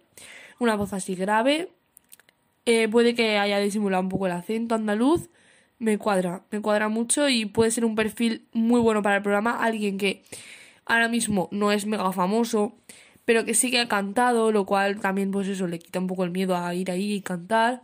una 0.59 0.77
voz 0.77 0.93
así 0.93 1.15
grave, 1.15 1.71
eh, 2.67 2.89
puede 2.89 3.15
que 3.15 3.39
haya 3.39 3.59
disimulado 3.59 4.03
un 4.03 4.09
poco 4.09 4.27
el 4.27 4.33
acento 4.33 4.75
andaluz, 4.75 5.29
me 5.81 5.97
cuadra, 5.99 6.45
me 6.51 6.61
cuadra 6.61 6.89
mucho 6.89 7.29
y 7.29 7.47
puede 7.47 7.71
ser 7.71 7.85
un 7.85 7.97
perfil 7.97 8.47
muy 8.53 8.81
bueno 8.81 9.03
para 9.03 9.17
el 9.17 9.23
programa. 9.23 9.65
Alguien 9.65 9.99
que 9.99 10.23
ahora 10.85 11.09
mismo 11.09 11.49
no 11.51 11.73
es 11.73 11.87
mega 11.87 12.13
famoso, 12.13 12.77
pero 13.25 13.45
que 13.45 13.55
sí 13.55 13.71
que 13.71 13.81
ha 13.81 13.89
cantado, 13.89 14.53
lo 14.53 14.67
cual 14.67 15.01
también 15.01 15.31
pues 15.31 15.49
eso 15.49 15.67
le 15.67 15.79
quita 15.79 15.99
un 15.99 16.07
poco 16.07 16.25
el 16.25 16.31
miedo 16.31 16.57
a 16.57 16.75
ir 16.75 16.91
ahí 16.91 17.13
y 17.15 17.21
cantar. 17.21 17.83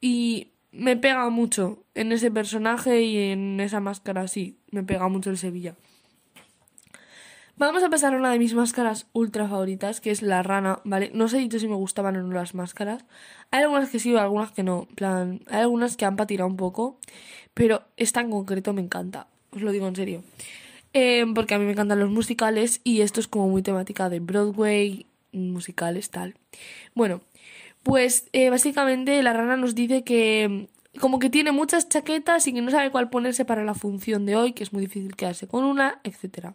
Y 0.00 0.48
me 0.72 0.96
pega 0.96 1.28
mucho 1.30 1.84
en 1.94 2.12
ese 2.12 2.30
personaje 2.30 3.02
y 3.02 3.32
en 3.32 3.60
esa 3.60 3.80
máscara, 3.80 4.28
sí, 4.28 4.58
me 4.70 4.82
pega 4.82 5.08
mucho 5.08 5.30
el 5.30 5.38
Sevilla. 5.38 5.74
Vamos 7.60 7.82
a 7.82 7.90
pasar 7.90 8.14
a 8.14 8.16
una 8.16 8.32
de 8.32 8.38
mis 8.38 8.54
máscaras 8.54 9.06
ultra 9.12 9.46
favoritas, 9.46 10.00
que 10.00 10.10
es 10.10 10.22
la 10.22 10.42
rana, 10.42 10.80
¿vale? 10.84 11.10
No 11.12 11.28
sé 11.28 11.36
dicho 11.36 11.58
si 11.58 11.68
me 11.68 11.74
gustaban 11.74 12.16
o 12.16 12.22
no 12.22 12.32
las 12.32 12.54
máscaras. 12.54 13.04
Hay 13.50 13.64
algunas 13.64 13.90
que 13.90 13.98
sí, 13.98 14.16
algunas 14.16 14.50
que 14.52 14.62
no. 14.62 14.88
plan, 14.94 15.40
hay 15.46 15.60
algunas 15.60 15.98
que 15.98 16.06
han 16.06 16.16
patinado 16.16 16.48
un 16.48 16.56
poco, 16.56 16.98
pero 17.52 17.82
esta 17.98 18.22
en 18.22 18.30
concreto 18.30 18.72
me 18.72 18.80
encanta. 18.80 19.26
Os 19.50 19.60
lo 19.60 19.72
digo 19.72 19.86
en 19.86 19.94
serio. 19.94 20.22
Eh, 20.92 21.24
porque 21.34 21.54
a 21.54 21.58
mí 21.58 21.64
me 21.64 21.72
encantan 21.72 22.00
los 22.00 22.10
musicales 22.10 22.80
y 22.84 23.00
esto 23.02 23.20
es 23.20 23.28
como 23.28 23.48
muy 23.48 23.62
temática 23.62 24.08
de 24.08 24.20
Broadway, 24.20 25.06
musicales, 25.32 26.10
tal. 26.10 26.34
Bueno, 26.94 27.20
pues 27.82 28.28
eh, 28.32 28.50
básicamente 28.50 29.22
la 29.22 29.32
rana 29.32 29.56
nos 29.56 29.74
dice 29.74 30.04
que 30.04 30.68
como 30.98 31.18
que 31.18 31.30
tiene 31.30 31.52
muchas 31.52 31.88
chaquetas 31.88 32.46
y 32.46 32.52
que 32.52 32.62
no 32.62 32.70
sabe 32.70 32.90
cuál 32.90 33.10
ponerse 33.10 33.44
para 33.44 33.64
la 33.64 33.74
función 33.74 34.26
de 34.26 34.36
hoy, 34.36 34.52
que 34.52 34.62
es 34.62 34.72
muy 34.72 34.82
difícil 34.82 35.14
quedarse 35.14 35.46
con 35.46 35.64
una, 35.64 36.00
etc. 36.02 36.54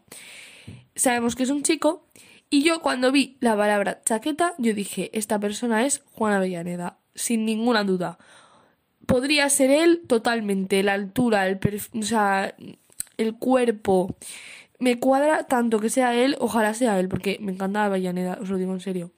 Sabemos 0.96 1.36
que 1.36 1.44
es 1.44 1.50
un 1.50 1.64
chico 1.64 2.06
y 2.50 2.64
yo 2.64 2.82
cuando 2.82 3.12
vi 3.12 3.38
la 3.40 3.56
palabra 3.56 4.02
chaqueta, 4.04 4.54
yo 4.58 4.74
dije, 4.74 5.10
esta 5.18 5.40
persona 5.40 5.86
es 5.86 6.04
Juana 6.12 6.38
Avellaneda, 6.38 7.00
sin 7.16 7.46
ninguna 7.46 7.84
duda. 7.84 8.18
Podría 9.06 9.50
ser 9.50 9.72
él 9.72 10.02
totalmente, 10.08 10.84
la 10.84 10.94
altura, 10.94 11.48
el, 11.48 11.60
o 11.94 12.04
sea, 12.04 12.56
el 13.18 13.36
cuerpo. 13.36 14.16
Me 14.80 15.00
cuadra 15.00 15.48
tanto 15.48 15.80
que 15.80 15.90
sea 15.90 16.16
él, 16.16 16.36
ojalá 16.40 16.74
sea 16.74 17.00
él, 17.00 17.08
porque 17.08 17.38
me 17.42 17.52
encanta 17.52 17.86
Avellaneda, 17.86 18.38
os 18.42 18.50
lo 18.50 18.58
digo 18.58 18.74
en 18.74 18.82
serio. 18.82 19.12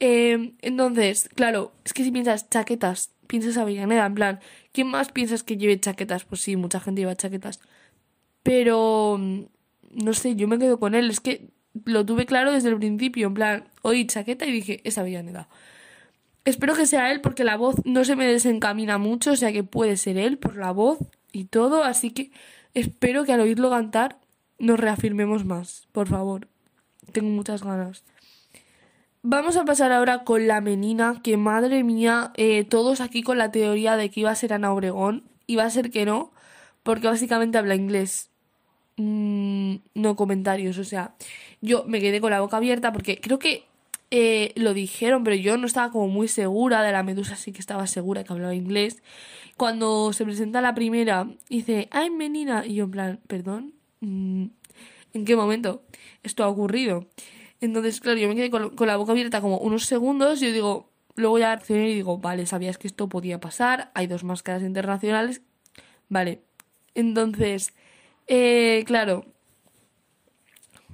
Eh, 0.00 0.54
entonces, 0.62 1.28
claro, 1.34 1.72
es 1.84 1.92
que 1.92 2.04
si 2.04 2.10
piensas 2.10 2.48
chaquetas, 2.50 3.12
piensas 3.26 3.56
Avellaneda, 3.56 4.06
en 4.06 4.14
plan, 4.14 4.40
¿quién 4.72 4.88
más 4.88 5.12
piensas 5.12 5.42
que 5.42 5.56
lleve 5.56 5.78
chaquetas? 5.80 6.24
Pues 6.24 6.40
sí, 6.40 6.56
mucha 6.56 6.80
gente 6.80 7.02
lleva 7.02 7.16
chaquetas. 7.16 7.60
Pero, 8.42 9.18
no 9.90 10.12
sé, 10.14 10.36
yo 10.36 10.48
me 10.48 10.58
quedo 10.58 10.80
con 10.80 10.94
él, 10.94 11.10
es 11.10 11.20
que 11.20 11.50
lo 11.84 12.04
tuve 12.04 12.26
claro 12.26 12.52
desde 12.52 12.70
el 12.70 12.78
principio, 12.78 13.28
en 13.28 13.34
plan, 13.34 13.64
oí 13.82 14.06
chaqueta 14.06 14.46
y 14.46 14.52
dije, 14.52 14.80
es 14.84 14.98
Avellaneda. 14.98 15.48
Espero 16.44 16.74
que 16.74 16.86
sea 16.86 17.12
él 17.12 17.20
porque 17.20 17.44
la 17.44 17.56
voz 17.56 17.76
no 17.84 18.04
se 18.04 18.16
me 18.16 18.26
desencamina 18.26 18.98
mucho, 18.98 19.32
o 19.32 19.36
sea 19.36 19.52
que 19.52 19.62
puede 19.62 19.96
ser 19.96 20.16
él 20.16 20.38
por 20.38 20.56
la 20.56 20.72
voz 20.72 20.98
y 21.32 21.44
todo, 21.44 21.84
así 21.84 22.10
que 22.10 22.32
espero 22.74 23.24
que 23.24 23.32
al 23.32 23.40
oírlo 23.40 23.70
cantar 23.70 24.18
nos 24.58 24.78
reafirmemos 24.78 25.44
más, 25.44 25.88
por 25.92 26.08
favor. 26.08 26.48
Tengo 27.12 27.30
muchas 27.30 27.62
ganas. 27.62 28.04
Vamos 29.22 29.56
a 29.56 29.64
pasar 29.64 29.92
ahora 29.92 30.24
con 30.24 30.46
la 30.46 30.60
menina, 30.60 31.20
que 31.22 31.36
madre 31.36 31.84
mía, 31.84 32.32
eh, 32.36 32.64
todos 32.64 33.00
aquí 33.00 33.22
con 33.22 33.36
la 33.36 33.52
teoría 33.52 33.96
de 33.96 34.10
que 34.10 34.20
iba 34.20 34.30
a 34.30 34.34
ser 34.34 34.54
Ana 34.54 34.72
Obregón, 34.72 35.24
iba 35.46 35.64
a 35.64 35.70
ser 35.70 35.90
que 35.90 36.06
no, 36.06 36.32
porque 36.82 37.06
básicamente 37.06 37.58
habla 37.58 37.74
inglés. 37.74 38.30
Mm, 38.96 39.76
no 39.94 40.16
comentarios, 40.16 40.78
o 40.78 40.84
sea, 40.84 41.14
yo 41.60 41.84
me 41.86 42.00
quedé 42.00 42.20
con 42.20 42.30
la 42.30 42.40
boca 42.40 42.56
abierta 42.58 42.92
porque 42.92 43.20
creo 43.20 43.38
que 43.38 43.64
eh, 44.10 44.52
lo 44.56 44.74
dijeron, 44.74 45.22
pero 45.22 45.36
yo 45.36 45.56
no 45.56 45.66
estaba 45.66 45.92
como 45.92 46.08
muy 46.08 46.26
segura 46.26 46.82
de 46.82 46.92
la 46.92 47.02
medusa, 47.02 47.36
sí 47.36 47.52
que 47.52 47.60
estaba 47.60 47.86
segura 47.86 48.24
que 48.24 48.32
hablaba 48.32 48.54
inglés. 48.54 49.02
Cuando 49.60 50.14
se 50.14 50.24
presenta 50.24 50.62
la 50.62 50.74
primera, 50.74 51.28
dice, 51.50 51.90
¡ay, 51.90 52.08
menina! 52.08 52.64
Y 52.64 52.76
yo 52.76 52.84
en 52.84 52.90
plan, 52.90 53.20
perdón, 53.26 53.74
mm, 54.00 54.46
¿en 55.12 55.24
qué 55.26 55.36
momento 55.36 55.82
esto 56.22 56.44
ha 56.44 56.48
ocurrido? 56.48 57.08
Entonces, 57.60 58.00
claro, 58.00 58.18
yo 58.18 58.26
me 58.26 58.36
quedé 58.36 58.48
con, 58.48 58.72
la 58.86 58.96
boca 58.96 59.12
abierta 59.12 59.42
como 59.42 59.58
unos 59.58 59.84
segundos 59.84 60.40
y 60.40 60.46
yo 60.46 60.52
digo, 60.54 60.90
luego 61.14 61.38
ya 61.38 61.48
reaccioné 61.48 61.90
y 61.90 61.94
digo, 61.94 62.16
vale, 62.16 62.46
sabías 62.46 62.78
que 62.78 62.86
esto 62.86 63.10
podía 63.10 63.38
pasar, 63.38 63.90
hay 63.92 64.06
dos 64.06 64.24
máscaras 64.24 64.62
internacionales, 64.62 65.42
vale. 66.08 66.40
Entonces, 66.94 67.74
eh, 68.28 68.82
claro, 68.86 69.26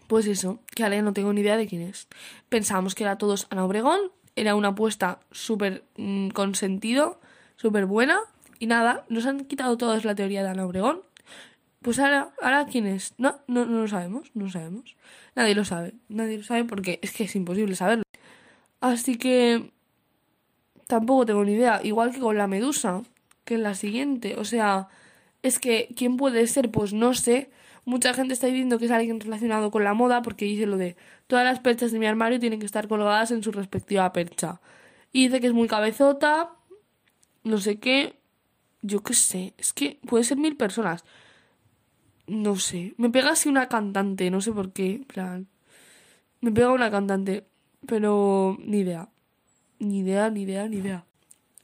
pues 0.09 0.27
eso, 0.27 0.59
que 0.75 0.83
ahora 0.83 1.01
no 1.03 1.13
tengo 1.13 1.33
ni 1.33 1.43
idea 1.43 1.57
de 1.57 1.69
quién 1.69 1.83
es. 1.83 2.09
Pensábamos 2.49 2.97
que 2.97 3.05
era 3.05 3.17
todos 3.17 3.47
Ana 3.51 3.65
Obregón, 3.65 4.11
era 4.35 4.57
una 4.57 4.71
apuesta 4.71 5.21
súper 5.31 5.85
mm, 5.97 6.31
con 6.31 6.57
sentido, 6.57 7.21
súper 7.55 7.87
buena, 7.87 8.19
y 8.59 8.67
nada, 8.67 9.05
nos 9.09 9.27
han 9.27 9.45
quitado 9.45 9.77
todos 9.77 10.05
la 10.05 10.15
teoría 10.15 10.43
de 10.43 10.51
Ana 10.51 10.67
Obregón. 10.67 11.01
Pues 11.83 11.99
ahora, 11.99 12.33
ahora 12.43 12.67
quién 12.67 12.87
es, 12.87 13.15
no, 13.19 13.37
no, 13.47 13.67
no 13.67 13.83
lo 13.83 13.89
sabemos, 13.89 14.31
no 14.35 14.47
lo 14.47 14.51
sabemos. 14.51 14.97
Nadie 15.35 15.55
lo 15.55 15.65
sabe, 15.65 15.95
nadie 16.09 16.39
lo 16.39 16.45
sabe 16.45 16.65
porque 16.65 16.99
es 17.03 17.13
que 17.13 17.25
es 17.25 17.37
imposible 17.37 17.77
saberlo. 17.77 18.03
Así 18.81 19.17
que 19.19 19.71
tampoco 20.87 21.27
tengo 21.27 21.45
ni 21.45 21.53
idea, 21.53 21.81
igual 21.85 22.13
que 22.13 22.21
con 22.21 22.37
la 22.37 22.47
medusa, 22.47 23.03
que 23.45 23.55
es 23.55 23.61
la 23.61 23.75
siguiente. 23.75 24.37
O 24.37 24.45
sea, 24.45 24.89
es 25.43 25.59
que 25.59 25.89
¿quién 25.97 26.17
puede 26.17 26.47
ser? 26.47 26.71
Pues 26.71 26.93
no 26.93 27.15
sé. 27.15 27.51
Mucha 27.85 28.15
gente 28.15 28.35
está 28.35 28.49
diciendo 28.49 28.79
que 28.79 28.87
es 28.87 28.91
alguien 28.91 29.21
relacionado 29.21 29.71
con 29.71 29.85
la 29.85 29.95
moda 29.95 30.23
porque 30.23 30.45
dice 30.45 30.67
lo 30.67 30.77
de 30.77 30.97
todas 31.29 31.45
las 31.45 31.61
perchas 31.61 31.93
de 31.93 32.01
mi 32.01 32.07
armario 32.07 32.41
tienen 32.41 32.59
que 32.59 32.67
estar 32.67 32.89
colgadas 32.89 33.31
en 33.31 33.43
su 33.43 33.53
respectiva 33.53 34.13
percha. 34.13 34.61
Y 35.13 35.27
dice 35.27 35.41
que 35.41 35.47
es 35.47 35.53
muy 35.53 35.69
cabezota, 35.69 36.51
no 37.45 37.59
sé 37.59 37.79
qué. 37.79 38.17
Yo 38.87 39.03
qué 39.03 39.15
sé, 39.15 39.55
es 39.59 39.73
que 39.73 39.99
puede 40.07 40.25
ser 40.25 40.39
mil 40.39 40.57
personas. 40.57 41.05
No 42.27 42.57
sé. 42.57 42.95
Me 42.97 43.11
pega 43.11 43.31
así 43.31 43.49
una 43.49 43.69
cantante, 43.69 44.31
no 44.31 44.41
sé 44.41 44.53
por 44.53 44.73
qué. 44.73 45.03
plan. 45.07 45.49
Me 46.41 46.53
pega 46.53 46.73
una 46.73 46.91
cantante. 46.91 47.47
Pero 47.87 48.57
ni 48.61 48.79
idea. 48.79 49.09
Ni 49.79 50.01
idea, 50.01 50.31
ni 50.31 50.43
idea, 50.43 50.69
ni 50.69 50.77
idea. 50.79 51.05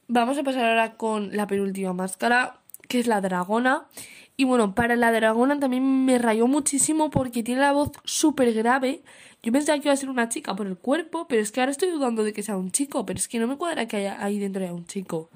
Vamos 0.07 0.37
a 0.37 0.43
pasar 0.43 0.65
ahora 0.65 0.95
con 0.95 1.35
la 1.35 1.47
penúltima 1.47 1.93
máscara, 1.93 2.59
que 2.87 2.99
es 2.99 3.07
la 3.07 3.21
dragona. 3.21 3.87
Y 4.35 4.45
bueno, 4.45 4.73
para 4.73 4.95
la 4.95 5.11
dragona 5.11 5.59
también 5.59 6.05
me 6.05 6.17
rayó 6.17 6.47
muchísimo 6.47 7.09
porque 7.09 7.43
tiene 7.43 7.61
la 7.61 7.71
voz 7.71 7.91
súper 8.03 8.53
grave. 8.53 9.03
Yo 9.43 9.51
pensaba 9.51 9.77
que 9.79 9.87
iba 9.87 9.93
a 9.93 9.97
ser 9.97 10.09
una 10.09 10.29
chica 10.29 10.55
por 10.55 10.67
el 10.67 10.77
cuerpo, 10.77 11.27
pero 11.27 11.41
es 11.41 11.51
que 11.51 11.59
ahora 11.59 11.71
estoy 11.71 11.89
dudando 11.89 12.23
de 12.23 12.33
que 12.33 12.43
sea 12.43 12.57
un 12.57 12.71
chico, 12.71 13.05
pero 13.05 13.17
es 13.17 13.27
que 13.27 13.39
no 13.39 13.47
me 13.47 13.57
cuadra 13.57 13.87
que 13.87 13.97
haya 13.97 14.23
ahí 14.23 14.39
dentro 14.39 14.63
haya 14.63 14.73
un 14.73 14.85
chico. 14.85 15.29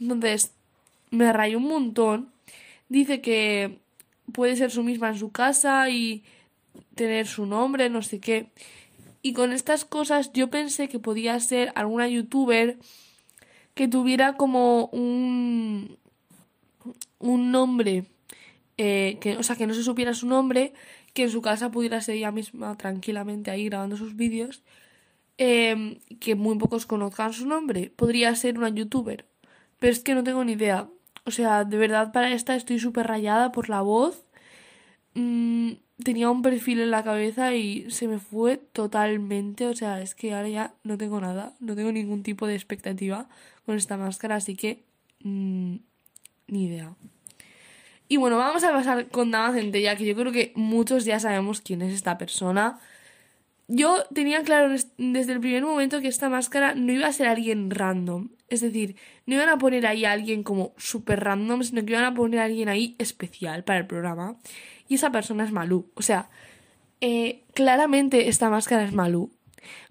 Entonces, 0.00 0.52
me 1.14 1.32
rayó 1.32 1.58
un 1.58 1.68
montón. 1.68 2.32
Dice 2.88 3.20
que 3.20 3.78
puede 4.32 4.56
ser 4.56 4.70
su 4.70 4.82
misma 4.82 5.08
en 5.08 5.18
su 5.18 5.30
casa 5.32 5.88
y 5.90 6.24
tener 6.94 7.26
su 7.26 7.46
nombre, 7.46 7.88
no 7.90 8.02
sé 8.02 8.20
qué. 8.20 8.50
Y 9.22 9.32
con 9.32 9.52
estas 9.52 9.84
cosas 9.84 10.32
yo 10.32 10.50
pensé 10.50 10.88
que 10.88 10.98
podía 10.98 11.38
ser 11.40 11.72
alguna 11.74 12.08
youtuber 12.08 12.78
que 13.74 13.88
tuviera 13.88 14.36
como 14.36 14.86
un, 14.86 15.98
un 17.18 17.50
nombre, 17.50 18.04
eh, 18.76 19.18
que, 19.20 19.36
o 19.36 19.42
sea, 19.42 19.56
que 19.56 19.66
no 19.66 19.74
se 19.74 19.82
supiera 19.82 20.14
su 20.14 20.26
nombre, 20.26 20.72
que 21.12 21.24
en 21.24 21.30
su 21.30 21.42
casa 21.42 21.70
pudiera 21.70 22.00
ser 22.00 22.16
ella 22.16 22.32
misma 22.32 22.76
tranquilamente 22.76 23.50
ahí 23.50 23.66
grabando 23.66 23.96
sus 23.96 24.16
vídeos, 24.16 24.62
em, 25.38 26.00
que 26.20 26.34
muy 26.34 26.58
pocos 26.58 26.86
conozcan 26.86 27.32
su 27.32 27.46
nombre. 27.46 27.90
Podría 27.96 28.34
ser 28.36 28.58
una 28.58 28.68
youtuber, 28.68 29.26
pero 29.78 29.92
es 29.92 30.00
que 30.00 30.14
no 30.14 30.22
tengo 30.22 30.44
ni 30.44 30.52
idea. 30.52 30.88
O 31.26 31.30
sea, 31.30 31.64
de 31.64 31.76
verdad 31.78 32.12
para 32.12 32.32
esta 32.32 32.54
estoy 32.54 32.78
súper 32.78 33.06
rayada 33.06 33.52
por 33.52 33.68
la 33.68 33.80
voz. 33.80 34.24
Mm, 35.14 35.72
tenía 36.02 36.30
un 36.30 36.42
perfil 36.42 36.80
en 36.80 36.90
la 36.90 37.04
cabeza 37.04 37.54
y 37.54 37.90
se 37.90 38.08
me 38.08 38.18
fue 38.18 38.58
totalmente. 38.58 39.66
O 39.66 39.74
sea, 39.74 40.00
es 40.02 40.14
que 40.14 40.34
ahora 40.34 40.48
ya 40.48 40.74
no 40.84 40.98
tengo 40.98 41.20
nada. 41.20 41.54
No 41.60 41.76
tengo 41.76 41.92
ningún 41.92 42.22
tipo 42.22 42.46
de 42.46 42.54
expectativa 42.54 43.28
con 43.66 43.76
esta 43.76 43.96
máscara, 43.96 44.36
así 44.36 44.56
que... 44.56 44.84
Mm, 45.20 45.76
ni 46.46 46.66
idea. 46.66 46.94
Y 48.08 48.16
bueno, 48.18 48.36
vamos 48.36 48.64
a 48.64 48.72
pasar 48.72 49.08
con 49.08 49.30
Dama 49.30 49.54
Centella, 49.54 49.96
que 49.96 50.04
yo 50.04 50.14
creo 50.14 50.32
que 50.32 50.52
muchos 50.54 51.04
ya 51.04 51.18
sabemos 51.20 51.60
quién 51.60 51.82
es 51.82 51.94
esta 51.94 52.18
persona. 52.18 52.78
Yo 53.66 54.04
tenía 54.12 54.42
claro 54.42 54.74
desde 54.98 55.32
el 55.32 55.40
primer 55.40 55.64
momento 55.64 56.00
que 56.00 56.08
esta 56.08 56.28
máscara 56.28 56.74
no 56.74 56.92
iba 56.92 57.06
a 57.06 57.12
ser 57.12 57.28
alguien 57.28 57.70
random. 57.70 58.28
Es 58.48 58.60
decir, 58.60 58.96
no 59.26 59.34
iban 59.34 59.48
a 59.48 59.58
poner 59.58 59.86
ahí 59.86 60.04
a 60.04 60.12
alguien 60.12 60.42
como 60.42 60.74
super 60.76 61.22
random, 61.24 61.62
sino 61.62 61.84
que 61.84 61.92
iban 61.92 62.04
a 62.04 62.14
poner 62.14 62.40
a 62.40 62.44
alguien 62.44 62.68
ahí 62.68 62.94
especial 62.98 63.64
para 63.64 63.80
el 63.80 63.86
programa. 63.86 64.36
Y 64.88 64.96
esa 64.96 65.10
persona 65.10 65.44
es 65.44 65.52
Malú. 65.52 65.90
O 65.94 66.02
sea, 66.02 66.28
eh, 67.00 67.44
claramente 67.54 68.28
esta 68.28 68.50
máscara 68.50 68.84
es 68.84 68.92
Malú. 68.92 69.32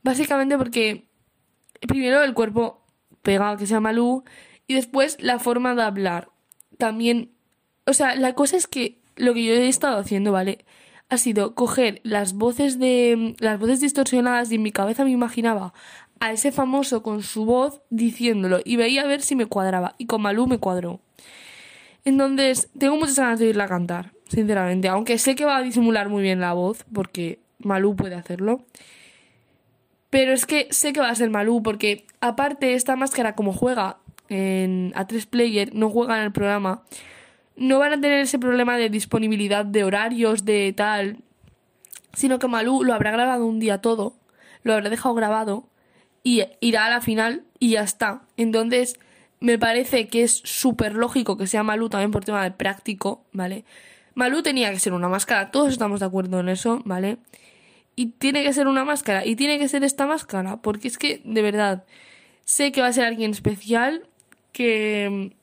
Básicamente 0.04 0.58
porque 0.58 1.08
primero 1.88 2.24
el 2.24 2.34
cuerpo 2.34 2.86
pega 3.22 3.58
que 3.58 3.68
sea 3.68 3.80
Malú 3.80 4.24
y 4.68 4.76
después 4.76 5.18
la 5.20 5.40
forma 5.40 5.76
de 5.76 5.84
hablar. 5.84 6.30
También, 6.78 7.32
o 7.86 7.94
sea, 7.94 8.16
la 8.16 8.34
cosa 8.34 8.58
es 8.58 8.68
que 8.68 9.02
lo 9.16 9.34
que 9.34 9.44
yo 9.44 9.54
he 9.54 9.68
estado 9.68 9.98
haciendo, 10.00 10.32
¿vale? 10.32 10.66
ha 11.14 11.18
sido 11.18 11.54
coger 11.56 12.02
las 12.04 12.34
voces 12.34 12.80
de 12.80 13.36
las 13.40 13.60
voces 13.60 13.80
distorsionadas 13.80 14.52
y 14.52 14.56
en 14.56 14.64
mi 14.64 14.72
cabeza 14.72 15.04
me 15.04 15.12
imaginaba 15.12 15.74
a 16.24 16.32
ese 16.32 16.54
famoso 16.54 17.04
con 17.04 17.22
su 17.22 17.44
voz 17.44 17.82
diciéndolo 17.90 18.62
y 18.64 18.78
veía 18.78 19.02
a 19.02 19.06
ver 19.06 19.22
si 19.22 19.36
me 19.36 19.46
cuadraba 19.46 19.94
y 19.98 20.06
con 20.06 20.22
Malú 20.22 20.48
me 20.48 20.58
cuadró. 20.58 21.02
Entonces, 22.06 22.70
tengo 22.78 22.96
muchas 22.96 23.20
ganas 23.20 23.40
de 23.40 23.48
oírla 23.48 23.68
cantar, 23.68 24.14
sinceramente, 24.30 24.88
aunque 24.88 25.18
sé 25.18 25.36
que 25.36 25.44
va 25.44 25.58
a 25.58 25.62
disimular 25.62 26.08
muy 26.08 26.24
bien 26.24 26.40
la 26.40 26.54
voz 26.54 26.86
porque 26.94 27.42
Malú 27.60 27.98
puede 27.98 28.16
hacerlo. 28.16 28.64
Pero 30.10 30.32
es 30.32 30.46
que 30.46 30.70
sé 30.72 30.94
que 30.94 31.02
va 31.02 31.10
a 31.10 31.16
ser 31.16 31.30
Malú 31.30 31.62
porque 31.62 32.06
aparte 32.22 32.74
esta 32.74 32.96
máscara 32.96 33.36
como 33.36 33.52
juega 33.52 33.98
en 34.30 34.94
A3 34.94 35.28
Player, 35.28 35.76
no 35.76 35.90
juega 35.90 36.20
en 36.20 36.24
el 36.24 36.32
programa, 36.32 36.84
no 37.58 37.80
van 37.80 37.92
a 37.92 38.00
tener 38.00 38.20
ese 38.20 38.40
problema 38.40 38.78
de 38.78 38.90
disponibilidad 38.90 39.66
de 39.66 39.84
horarios, 39.84 40.46
de 40.46 40.72
tal, 40.72 41.18
sino 42.14 42.40
que 42.40 42.48
Malú 42.48 42.86
lo 42.86 42.94
habrá 42.94 43.12
grabado 43.12 43.46
un 43.46 43.60
día 43.60 43.80
todo, 43.82 44.16
lo 44.64 44.74
habrá 44.74 44.90
dejado 44.90 45.16
grabado 45.16 45.68
y 46.24 46.44
irá 46.62 46.86
a 46.86 46.90
la 46.90 47.02
final 47.02 47.44
y 47.60 47.72
ya 47.72 47.82
está. 47.82 48.24
Entonces, 48.38 48.98
me 49.40 49.60
parece 49.60 50.08
que 50.08 50.24
es 50.24 50.42
súper 50.46 50.96
lógico 50.96 51.38
que 51.38 51.48
sea 51.48 51.64
Malú 51.64 51.90
también 51.90 52.12
por 52.12 52.24
tema 52.24 52.44
de 52.44 52.52
práctico, 52.52 53.26
¿vale? 53.34 53.66
Malú 54.16 54.42
tenía 54.42 54.72
que 54.72 54.80
ser 54.80 54.94
una 54.94 55.10
máscara, 55.10 55.52
todos 55.52 55.74
estamos 55.74 56.00
de 56.00 56.06
acuerdo 56.06 56.40
en 56.40 56.48
eso, 56.48 56.82
¿vale? 56.86 57.18
Y 57.96 58.08
tiene 58.08 58.44
que 58.44 58.54
ser 58.54 58.68
una 58.68 58.86
máscara, 58.86 59.26
y 59.26 59.36
tiene 59.36 59.60
que 59.60 59.68
ser 59.68 59.84
esta 59.84 60.08
máscara, 60.08 60.62
porque 60.62 60.88
es 60.88 60.98
que, 60.98 61.22
de 61.26 61.42
verdad, 61.42 61.84
sé 62.46 62.72
que 62.72 62.82
va 62.82 62.88
a 62.88 62.94
ser 62.94 63.04
alguien 63.04 63.32
especial, 63.32 64.08
que, 64.52 65.36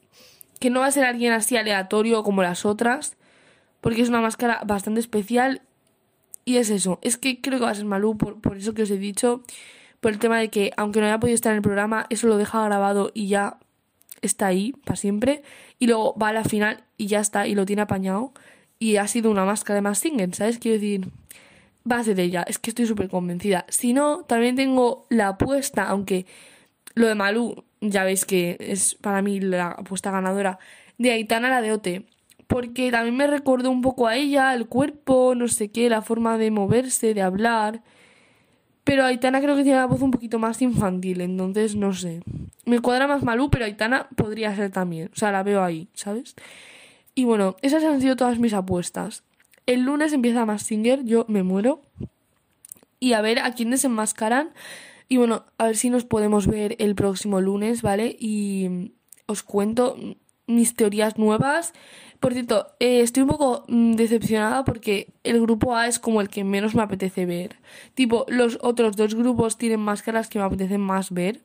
que 0.60 0.70
no 0.70 0.80
va 0.80 0.86
a 0.86 0.92
ser 0.92 1.04
alguien 1.04 1.32
así 1.32 1.56
aleatorio 1.56 2.22
como 2.22 2.42
las 2.42 2.64
otras, 2.64 3.16
porque 3.80 4.00
es 4.00 4.08
una 4.08 4.20
máscara 4.20 4.62
bastante 4.64 5.00
especial, 5.00 5.62
y 6.44 6.56
es 6.56 6.70
eso, 6.70 6.98
es 7.02 7.18
que 7.18 7.40
creo 7.40 7.58
que 7.58 7.66
va 7.66 7.70
a 7.70 7.74
ser 7.74 7.84
Malú, 7.84 8.16
por, 8.16 8.40
por 8.40 8.56
eso 8.56 8.72
que 8.72 8.82
os 8.82 8.90
he 8.90 8.98
dicho, 8.98 9.42
por 10.00 10.12
el 10.12 10.18
tema 10.18 10.38
de 10.38 10.48
que, 10.48 10.72
aunque 10.76 11.00
no 11.00 11.06
haya 11.06 11.20
podido 11.20 11.34
estar 11.34 11.52
en 11.52 11.56
el 11.56 11.62
programa, 11.62 12.06
eso 12.10 12.26
lo 12.26 12.36
deja 12.38 12.64
grabado 12.64 13.10
y 13.14 13.28
ya 13.28 13.58
está 14.22 14.46
ahí 14.46 14.72
para 14.84 14.96
siempre, 14.96 15.42
y 15.78 15.86
luego 15.86 16.14
va 16.20 16.28
a 16.28 16.32
la 16.32 16.44
final 16.44 16.84
y 16.96 17.06
ya 17.06 17.20
está, 17.20 17.46
y 17.46 17.54
lo 17.54 17.64
tiene 17.66 17.82
apañado 17.82 18.32
y 18.78 18.96
ha 18.96 19.06
sido 19.06 19.30
una 19.30 19.44
máscara 19.44 19.76
de 19.76 19.82
más 19.82 19.98
Singer, 19.98 20.34
¿sabes? 20.34 20.58
Quiero 20.58 20.74
decir, 20.80 21.08
va 21.90 21.98
a 21.98 22.04
ser 22.04 22.18
ella, 22.18 22.42
es 22.48 22.58
que 22.58 22.70
estoy 22.70 22.86
súper 22.86 23.08
convencida. 23.08 23.66
Si 23.68 23.92
no, 23.92 24.24
también 24.24 24.56
tengo 24.56 25.06
la 25.10 25.28
apuesta, 25.28 25.88
aunque 25.88 26.26
lo 26.94 27.06
de 27.06 27.14
Malú, 27.14 27.64
ya 27.80 28.04
veis 28.04 28.24
que 28.24 28.56
es 28.58 28.94
para 28.94 29.22
mí 29.22 29.40
la 29.40 29.68
apuesta 29.68 30.10
ganadora, 30.10 30.58
de 30.98 31.12
Aitana 31.12 31.50
la 31.50 31.60
de 31.62 31.72
Ote. 31.72 32.06
Porque 32.46 32.90
también 32.90 33.16
me 33.16 33.28
recuerdo 33.28 33.70
un 33.70 33.80
poco 33.80 34.08
a 34.08 34.16
ella, 34.16 34.54
el 34.54 34.66
cuerpo, 34.66 35.34
no 35.36 35.46
sé 35.46 35.70
qué, 35.70 35.88
la 35.88 36.02
forma 36.02 36.36
de 36.36 36.50
moverse, 36.50 37.14
de 37.14 37.22
hablar. 37.22 37.82
Pero 38.90 39.04
Aitana 39.04 39.40
creo 39.40 39.54
que 39.54 39.62
tiene 39.62 39.78
la 39.78 39.86
voz 39.86 40.02
un 40.02 40.10
poquito 40.10 40.40
más 40.40 40.60
infantil, 40.62 41.20
entonces 41.20 41.76
no 41.76 41.94
sé. 41.94 42.22
Me 42.64 42.80
cuadra 42.80 43.06
más 43.06 43.22
Malú, 43.22 43.48
pero 43.48 43.64
Aitana 43.64 44.08
podría 44.16 44.52
ser 44.56 44.72
también. 44.72 45.10
O 45.12 45.16
sea, 45.16 45.30
la 45.30 45.44
veo 45.44 45.62
ahí, 45.62 45.86
¿sabes? 45.94 46.34
Y 47.14 47.22
bueno, 47.22 47.54
esas 47.62 47.84
han 47.84 48.00
sido 48.00 48.16
todas 48.16 48.40
mis 48.40 48.52
apuestas. 48.52 49.22
El 49.64 49.82
lunes 49.82 50.12
empieza 50.12 50.44
Más 50.44 50.64
Singer, 50.64 51.04
yo 51.04 51.24
me 51.28 51.44
muero. 51.44 51.82
Y 52.98 53.12
a 53.12 53.20
ver 53.20 53.38
a 53.38 53.52
quién 53.52 53.70
desenmascaran. 53.70 54.50
Y 55.08 55.18
bueno, 55.18 55.44
a 55.56 55.66
ver 55.66 55.76
si 55.76 55.88
nos 55.88 56.04
podemos 56.04 56.48
ver 56.48 56.74
el 56.80 56.96
próximo 56.96 57.40
lunes, 57.40 57.82
¿vale? 57.82 58.16
Y 58.18 58.90
os 59.26 59.44
cuento 59.44 59.94
mis 60.50 60.74
teorías 60.74 61.18
nuevas. 61.18 61.72
Por 62.20 62.34
cierto, 62.34 62.66
eh, 62.80 63.00
estoy 63.00 63.22
un 63.22 63.30
poco 63.30 63.64
mm, 63.68 63.94
decepcionada 63.94 64.64
porque 64.64 65.08
el 65.24 65.40
grupo 65.40 65.74
A 65.76 65.86
es 65.86 65.98
como 65.98 66.20
el 66.20 66.28
que 66.28 66.44
menos 66.44 66.74
me 66.74 66.82
apetece 66.82 67.26
ver. 67.26 67.56
Tipo, 67.94 68.26
los 68.28 68.58
otros 68.62 68.96
dos 68.96 69.14
grupos 69.14 69.56
tienen 69.56 69.80
máscaras 69.80 70.28
que 70.28 70.38
me 70.38 70.44
apetecen 70.44 70.80
más 70.80 71.10
ver 71.12 71.42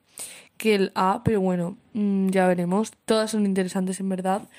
que 0.58 0.76
el 0.76 0.92
A, 0.96 1.22
pero 1.24 1.42
bueno, 1.42 1.78
mm, 1.94 2.30
ya 2.30 2.48
veremos. 2.48 2.92
Todas 3.06 3.32
son 3.32 3.46
interesantes 3.46 4.00
en 4.00 4.10
verdad. 4.10 4.50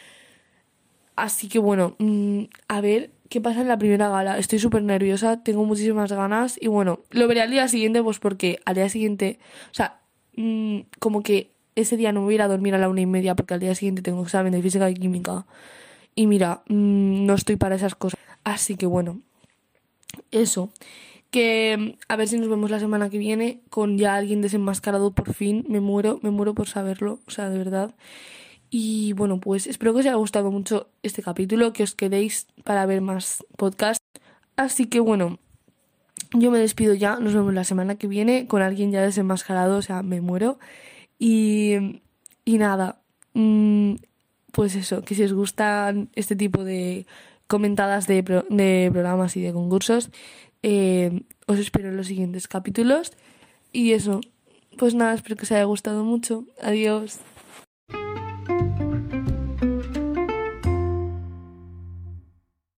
Así 1.17 1.49
que 1.49 1.59
bueno, 1.59 1.97
mm, 1.99 2.45
a 2.69 2.81
ver 2.81 3.11
qué 3.29 3.41
pasa 3.41 3.61
en 3.63 3.69
la 3.69 3.79
primera 3.79 4.09
gala. 4.09 4.39
Estoy 4.39 4.59
súper 4.59 4.83
nerviosa, 4.83 5.43
tengo 5.43 5.65
muchísimas 5.65 6.13
ganas 6.13 6.59
y 6.61 6.69
bueno, 6.69 7.01
lo 7.11 7.27
veré 7.29 7.43
al 7.43 7.51
día 7.51 7.69
siguiente 7.69 8.03
pues 8.03 8.19
porque 8.19 8.61
al 8.65 8.77
día 8.77 8.89
siguiente, 8.89 9.39
o 9.71 9.75
sea, 9.75 10.01
como 11.01 11.23
que 11.23 11.56
ese 11.77 11.97
día 11.97 12.13
no 12.13 12.23
voy 12.23 12.35
a 12.35 12.37
ir 12.37 12.43
a 12.43 12.49
dormir 12.49 12.75
a 12.75 12.79
la 12.79 12.89
una 12.89 13.03
y 13.03 13.07
media 13.07 13.37
porque 13.37 13.55
al 13.55 13.61
día 13.61 13.75
siguiente 13.75 14.03
tengo 14.03 14.23
examen 14.23 14.53
de 14.53 14.63
física 14.63 14.91
y 14.91 14.95
química. 14.95 15.47
Y 16.15 16.27
mira, 16.27 16.63
mm, 16.69 17.27
no 17.27 17.35
estoy 17.35 17.57
para 17.57 17.77
esas 17.77 17.95
cosas. 17.95 18.19
Así 18.43 18.77
que 18.77 18.87
bueno, 18.87 19.21
eso. 20.31 20.71
Que 21.31 21.99
a 22.09 22.17
ver 22.17 22.29
si 22.29 22.39
nos 22.39 22.49
vemos 22.49 22.71
la 22.71 22.81
semana 22.81 23.11
que 23.11 23.19
viene 23.19 23.61
con 23.69 23.99
ya 23.99 24.15
alguien 24.17 24.41
desenmascarado 24.41 25.13
por 25.13 25.35
fin. 25.35 25.65
Me 25.69 25.81
muero, 25.81 26.19
me 26.23 26.31
muero 26.31 26.55
por 26.55 26.69
saberlo, 26.69 27.21
o 27.27 27.31
sea, 27.31 27.51
de 27.51 27.59
verdad. 27.59 27.95
Y 28.71 29.13
bueno, 29.13 29.39
pues 29.39 29.67
espero 29.67 29.93
que 29.93 30.01
os 30.01 30.07
haya 30.07 30.17
gustado 30.17 30.51
mucho 30.51 30.89
este 31.03 31.23
capítulo, 31.23 31.73
que 31.73 31.83
os 31.83 31.95
quedéis 31.95 32.47
para 32.65 32.87
ver 32.87 33.01
más 33.01 33.45
podcasts. 33.57 34.05
Así 34.57 34.87
que 34.87 35.01
bueno, 35.01 35.39
yo 36.33 36.51
me 36.51 36.59
despido 36.59 36.95
ya, 36.95 37.17
nos 37.17 37.35
vemos 37.35 37.55
la 37.55 37.65
semana 37.65 37.97
que 37.97 38.07
viene 38.07 38.47
con 38.47 38.63
alguien 38.63 38.91
ya 38.91 39.03
desenmascarado, 39.03 39.77
o 39.77 39.83
sea, 39.83 40.03
me 40.03 40.21
muero. 40.21 40.59
Y, 41.19 42.01
y 42.45 42.59
nada, 42.59 43.01
mm, 43.35 43.95
pues 44.53 44.75
eso, 44.75 45.03
que 45.03 45.15
si 45.15 45.23
os 45.23 45.33
gustan 45.33 46.09
este 46.15 46.37
tipo 46.37 46.65
de 46.65 47.07
comentadas 47.47 48.07
de, 48.07 48.23
de 48.23 48.91
programas 48.93 49.37
y 49.37 49.43
de 49.43 49.53
concursos, 49.53 50.11
eh, 50.63 51.23
os 51.47 51.59
espero 51.59 51.91
en 51.91 51.97
los 51.97 52.09
siguientes 52.09 52.49
capítulos. 52.49 53.13
Y 53.73 53.93
eso, 53.93 54.21
pues 54.79 54.95
nada, 54.95 55.15
espero 55.15 55.37
que 55.37 55.45
os 55.45 55.53
haya 55.53 55.65
gustado 55.65 56.05
mucho. 56.05 56.45
Adiós. 56.63 57.21